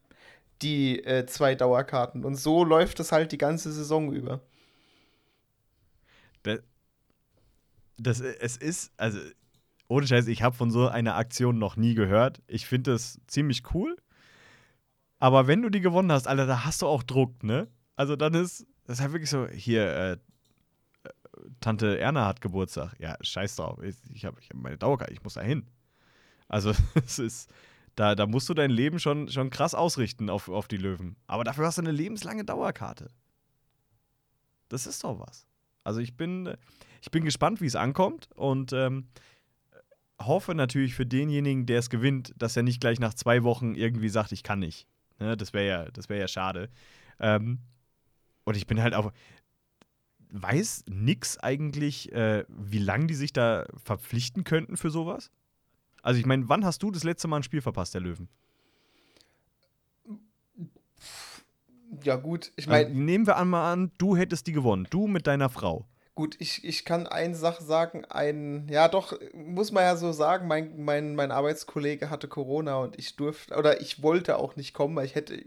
[0.63, 2.25] die äh, zwei Dauerkarten.
[2.25, 4.41] Und so läuft es halt die ganze Saison über.
[6.43, 6.61] Das,
[7.99, 9.19] das, es ist, also
[9.89, 12.43] ohne Scheiß, ich habe von so einer Aktion noch nie gehört.
[12.47, 13.97] Ich finde das ziemlich cool.
[15.19, 17.69] Aber wenn du die gewonnen hast, Alter, da hast du auch Druck, ne?
[17.95, 20.17] Also dann ist, das ist halt wirklich so, hier, äh,
[21.61, 22.95] Tante Erna hat Geburtstag.
[22.99, 23.83] Ja, scheiß drauf.
[23.83, 25.67] Ich, habe ich hab meine Dauerkarte, ich muss da hin.
[26.49, 27.51] Also, es ist,
[27.97, 31.17] da, da musst du dein Leben schon, schon krass ausrichten auf, auf die Löwen.
[31.27, 33.11] Aber dafür hast du eine lebenslange Dauerkarte.
[34.69, 35.47] Das ist doch was.
[35.85, 36.57] Also ich bin,
[37.01, 39.09] ich bin gespannt, wie es ankommt und ähm,
[40.21, 44.09] hoffe natürlich für denjenigen, der es gewinnt, dass er nicht gleich nach zwei Wochen irgendwie
[44.09, 44.87] sagt, ich kann nicht.
[45.19, 46.69] Ne, das wäre ja, das wär ja schade.
[47.21, 47.61] Ähm,
[48.45, 49.13] und ich bin halt auch.
[50.39, 55.31] Weiß nix eigentlich, äh, wie lange die sich da verpflichten könnten für sowas?
[56.03, 58.29] Also ich meine, wann hast du das letzte Mal ein Spiel verpasst, der Löwen?
[62.03, 62.95] Ja, gut, ich Also, meine.
[62.95, 64.87] nehmen wir einmal an, du hättest die gewonnen.
[64.91, 65.87] Du mit deiner Frau.
[66.15, 70.49] Gut, ich, ich kann eine Sache sagen, ein, ja doch, muss man ja so sagen,
[70.49, 74.97] mein, mein, mein Arbeitskollege hatte Corona und ich durfte, oder ich wollte auch nicht kommen,
[74.97, 75.45] weil ich hätte,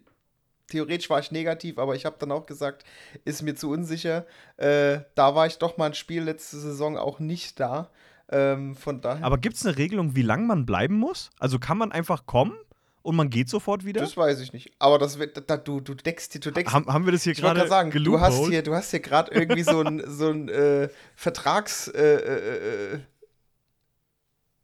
[0.70, 2.84] theoretisch war ich negativ, aber ich habe dann auch gesagt,
[3.26, 4.26] ist mir zu unsicher.
[4.58, 7.90] Äh, da war ich doch mal ein Spiel letzte Saison auch nicht da.
[8.32, 9.26] Ähm, von daher.
[9.26, 11.32] Aber gibt es eine Regelung, wie lange man bleiben muss?
[11.40, 12.56] Also kann man einfach kommen
[13.02, 14.02] und man geht sofort wieder?
[14.02, 14.72] Das weiß ich nicht.
[14.78, 15.18] Aber das
[15.48, 18.46] da, du, du deckst, du deckst haben, haben wir das hier gerade sagen, du hast
[18.48, 21.88] hier, du hast hier gerade irgendwie so ein, so ein äh, Vertrags.
[21.88, 23.00] Äh, äh, äh,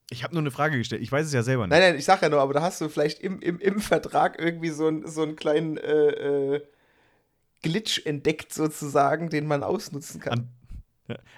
[0.09, 1.01] Ich habe nur eine Frage gestellt.
[1.01, 1.71] Ich weiß es ja selber nicht.
[1.71, 4.39] nein, nein, ich sag ja nur, aber da hast du vielleicht im, im, im Vertrag
[4.39, 6.61] irgendwie so, ein, so einen kleinen äh, äh,
[7.63, 10.33] Glitch entdeckt, sozusagen, den man ausnutzen kann.
[10.33, 10.49] An.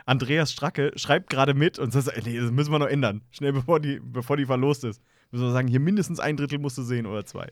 [0.05, 3.21] Andreas Stracke schreibt gerade mit und sagt, nee, das müssen wir noch ändern.
[3.31, 5.01] Schnell, bevor die, bevor die verlost ist.
[5.31, 7.51] Müssen wir sagen, hier mindestens ein Drittel musst du sehen oder zwei.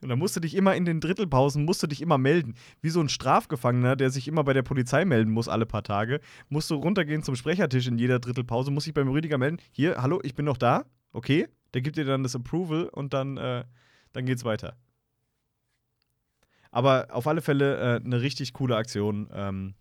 [0.00, 2.54] Und dann musst du dich immer in den Drittelpausen, musst du dich immer melden.
[2.80, 6.20] Wie so ein Strafgefangener, der sich immer bei der Polizei melden muss alle paar Tage.
[6.48, 9.58] Musst du runtergehen zum Sprechertisch in jeder Drittelpause, muss sich beim Rüdiger melden.
[9.72, 10.84] Hier, hallo, ich bin noch da.
[11.12, 11.48] Okay.
[11.74, 13.64] Der gibt dir dann das Approval und dann, äh,
[14.12, 14.76] dann geht's weiter.
[16.70, 19.28] Aber auf alle Fälle äh, eine richtig coole Aktion.
[19.32, 19.74] Ähm,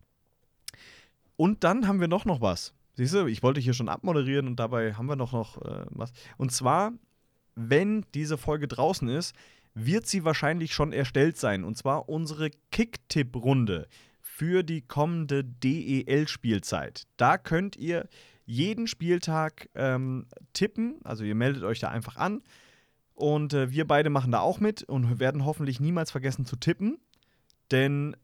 [1.36, 2.74] und dann haben wir noch, noch was.
[2.96, 6.12] Siehst du, ich wollte hier schon abmoderieren und dabei haben wir noch, noch äh, was.
[6.38, 6.92] Und zwar,
[7.56, 9.36] wenn diese Folge draußen ist,
[9.74, 11.64] wird sie wahrscheinlich schon erstellt sein.
[11.64, 13.88] Und zwar unsere Kick-Tipp-Runde
[14.22, 17.04] für die kommende DEL-Spielzeit.
[17.18, 18.08] Da könnt ihr
[18.46, 21.00] jeden Spieltag ähm, tippen.
[21.04, 22.42] Also ihr meldet euch da einfach an.
[23.14, 27.00] Und äh, wir beide machen da auch mit und werden hoffentlich niemals vergessen zu tippen.
[27.72, 28.16] Denn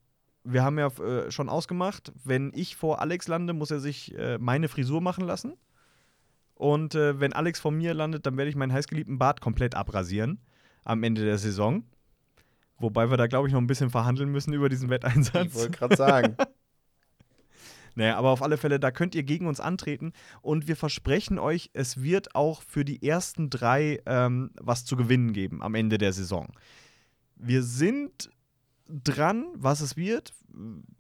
[0.43, 4.37] wir haben ja äh, schon ausgemacht, wenn ich vor Alex lande, muss er sich äh,
[4.37, 5.53] meine Frisur machen lassen.
[6.53, 10.39] Und äh, wenn Alex vor mir landet, dann werde ich meinen heißgeliebten Bart komplett abrasieren
[10.86, 11.83] am Ende der Saison.
[12.77, 15.47] Wobei wir da, glaube ich, noch ein bisschen verhandeln müssen über diesen Wetteinsatz.
[15.47, 16.38] Ich wollte gerade sagen.
[17.97, 20.11] Naja, aber auf alle Fälle, da könnt ihr gegen uns antreten
[20.41, 25.31] und wir versprechen euch, es wird auch für die ersten drei ähm, was zu gewinnen
[25.31, 26.51] geben am Ende der Saison.
[27.38, 28.29] Wir sind
[28.88, 30.33] dran, was es wird.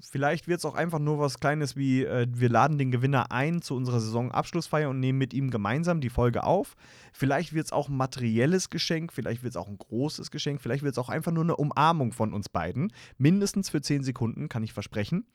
[0.01, 3.61] Vielleicht wird es auch einfach nur was Kleines wie, äh, wir laden den Gewinner ein
[3.61, 6.75] zu unserer Saisonabschlussfeier und nehmen mit ihm gemeinsam die Folge auf.
[7.13, 10.83] Vielleicht wird es auch ein materielles Geschenk, vielleicht wird es auch ein großes Geschenk, vielleicht
[10.83, 12.91] wird es auch einfach nur eine Umarmung von uns beiden.
[13.17, 15.25] Mindestens für 10 Sekunden, kann ich versprechen.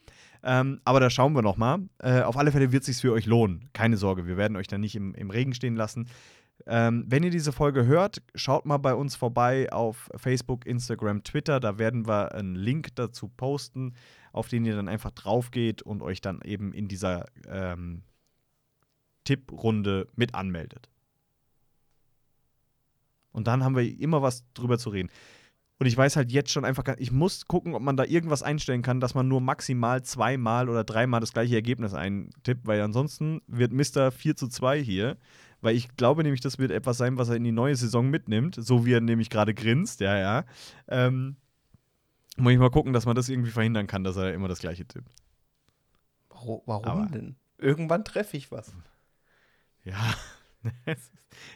[0.42, 1.80] Ähm, aber da schauen wir nochmal.
[1.98, 3.70] Äh, auf alle Fälle wird es sich für euch lohnen.
[3.72, 6.09] Keine Sorge, wir werden euch da nicht im, im Regen stehen lassen.
[6.66, 11.61] Ähm, wenn ihr diese Folge hört, schaut mal bei uns vorbei auf Facebook, Instagram, Twitter.
[11.61, 13.94] Da werden wir einen Link dazu posten,
[14.32, 18.02] auf den ihr dann einfach drauf geht und euch dann eben in dieser ähm,
[19.24, 20.88] Tipprunde mit anmeldet.
[23.32, 25.11] Und dann haben wir immer was drüber zu reden.
[25.78, 28.82] Und ich weiß halt jetzt schon einfach, ich muss gucken, ob man da irgendwas einstellen
[28.82, 33.72] kann, dass man nur maximal zweimal oder dreimal das gleiche Ergebnis eintippt, weil ansonsten wird
[33.72, 34.11] Mr.
[34.11, 35.16] 4 zu 2 hier.
[35.61, 38.57] Weil ich glaube nämlich, das wird etwas sein, was er in die neue Saison mitnimmt,
[38.58, 40.45] so wie er nämlich gerade grinst, ja, ja.
[40.88, 41.37] Ähm,
[42.37, 44.87] muss ich mal gucken, dass man das irgendwie verhindern kann, dass er immer das gleiche
[44.87, 45.11] tippt.
[46.30, 47.37] Warum, warum denn?
[47.58, 48.72] Irgendwann treffe ich was.
[49.84, 50.14] Ja.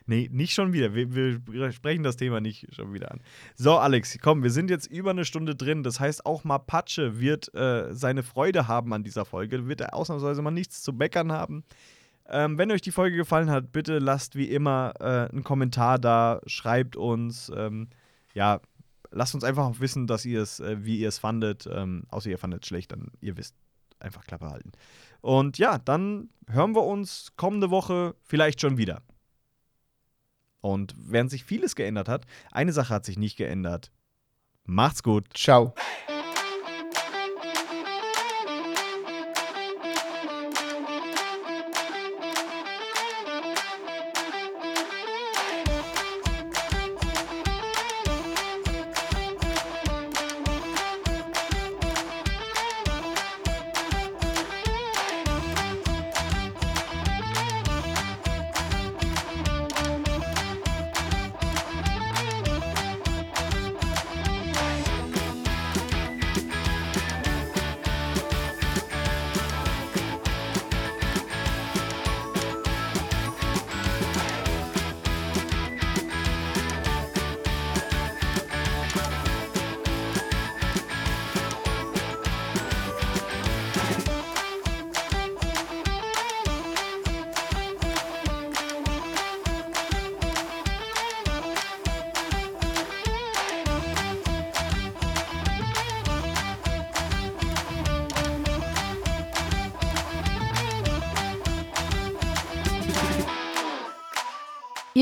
[0.07, 0.95] nee, nicht schon wieder.
[0.95, 3.21] Wir, wir sprechen das Thema nicht schon wieder an.
[3.55, 5.83] So, Alex, komm, wir sind jetzt über eine Stunde drin.
[5.83, 9.67] Das heißt, auch Mapache wird äh, seine Freude haben an dieser Folge.
[9.67, 11.65] Wird er ausnahmsweise mal nichts zu meckern haben.
[12.29, 16.41] Ähm, wenn euch die Folge gefallen hat, bitte lasst wie immer äh, einen Kommentar da,
[16.47, 17.53] schreibt uns.
[17.55, 17.89] Ähm,
[18.33, 18.61] ja,
[19.11, 21.69] lasst uns einfach wissen, dass ihr es, äh, wie ihr es fandet.
[21.71, 23.55] Ähm, außer ihr fandet es schlecht, dann ihr wisst
[24.01, 24.73] einfach Klappe halten.
[25.21, 29.03] Und ja, dann hören wir uns kommende Woche vielleicht schon wieder.
[30.61, 33.91] Und während sich vieles geändert hat, eine Sache hat sich nicht geändert.
[34.65, 35.27] Macht's gut.
[35.35, 35.75] Ciao.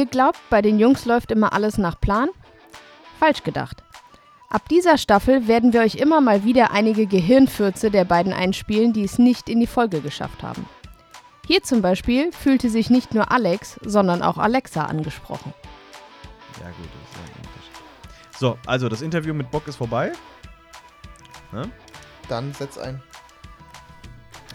[0.02, 2.28] Ihr glaubt, bei den Jungs läuft immer alles nach Plan?
[3.20, 3.84] Falsch gedacht.
[4.50, 9.04] Ab dieser Staffel werden wir euch immer mal wieder einige Gehirnfürze der beiden einspielen, die
[9.04, 10.66] es nicht in die Folge geschafft haben.
[11.46, 15.54] Hier zum Beispiel fühlte sich nicht nur Alex, sondern auch Alexa angesprochen.
[16.58, 18.36] Ja, gut, das ist ein Unterschied.
[18.40, 20.10] So, also das Interview mit Bock ist vorbei.
[21.52, 21.70] Ne?
[22.28, 23.00] Dann setz ein.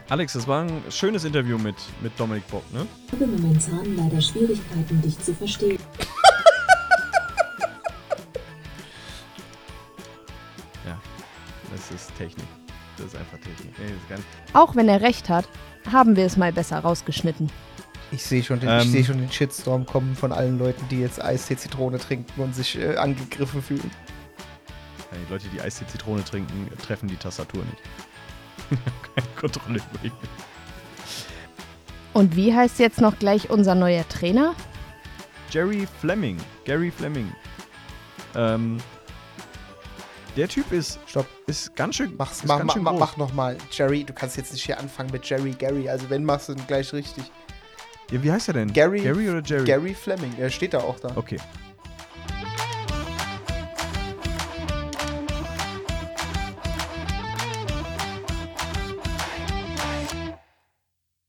[0.10, 2.88] Alex, das war ein schönes Interview mit, mit Dominik Bock, ne?
[3.08, 5.80] Ich habe momentan leider Schwierigkeiten, dich zu verstehen.
[10.86, 10.98] Ja,
[11.72, 12.48] das ist Technik.
[12.98, 13.78] Das ist einfach Technik.
[13.80, 14.24] Nee, ist.
[14.54, 15.48] Auch wenn er recht hat,
[15.92, 17.52] haben wir es mal besser rausgeschnitten.
[18.12, 18.80] Ich sehe schon, den- Ähm.
[18.84, 22.78] ich seh schon den Shitstorm kommen von allen Leuten, die jetzt Eistee-Zitrone trinken und sich
[22.80, 23.92] äh, angegriffen fühlen.
[25.12, 27.78] Die Leute, die Eistee-Zitrone trinken, treffen die Tastatur nicht.
[28.69, 30.11] Keine Kontrolle über ihn.
[32.14, 34.56] Und wie heißt jetzt noch gleich unser neuer Trainer?
[35.52, 36.38] Jerry Fleming.
[36.65, 37.31] Gary Fleming.
[38.35, 38.77] Ähm,
[40.35, 41.26] der Typ ist, Stopp.
[41.48, 43.57] ist ganz schön, Mach's, ist mach, ganz mach, schön mach, mach nochmal.
[43.72, 45.89] Jerry, du kannst jetzt nicht hier anfangen mit Jerry Gary.
[45.89, 47.23] Also wenn, machst du ihn gleich richtig.
[48.11, 48.73] Ja, wie heißt er denn?
[48.73, 49.65] Gary- Gary oder Jerry?
[49.65, 51.10] Gary Fleming, er steht da auch da.
[51.15, 51.38] Okay.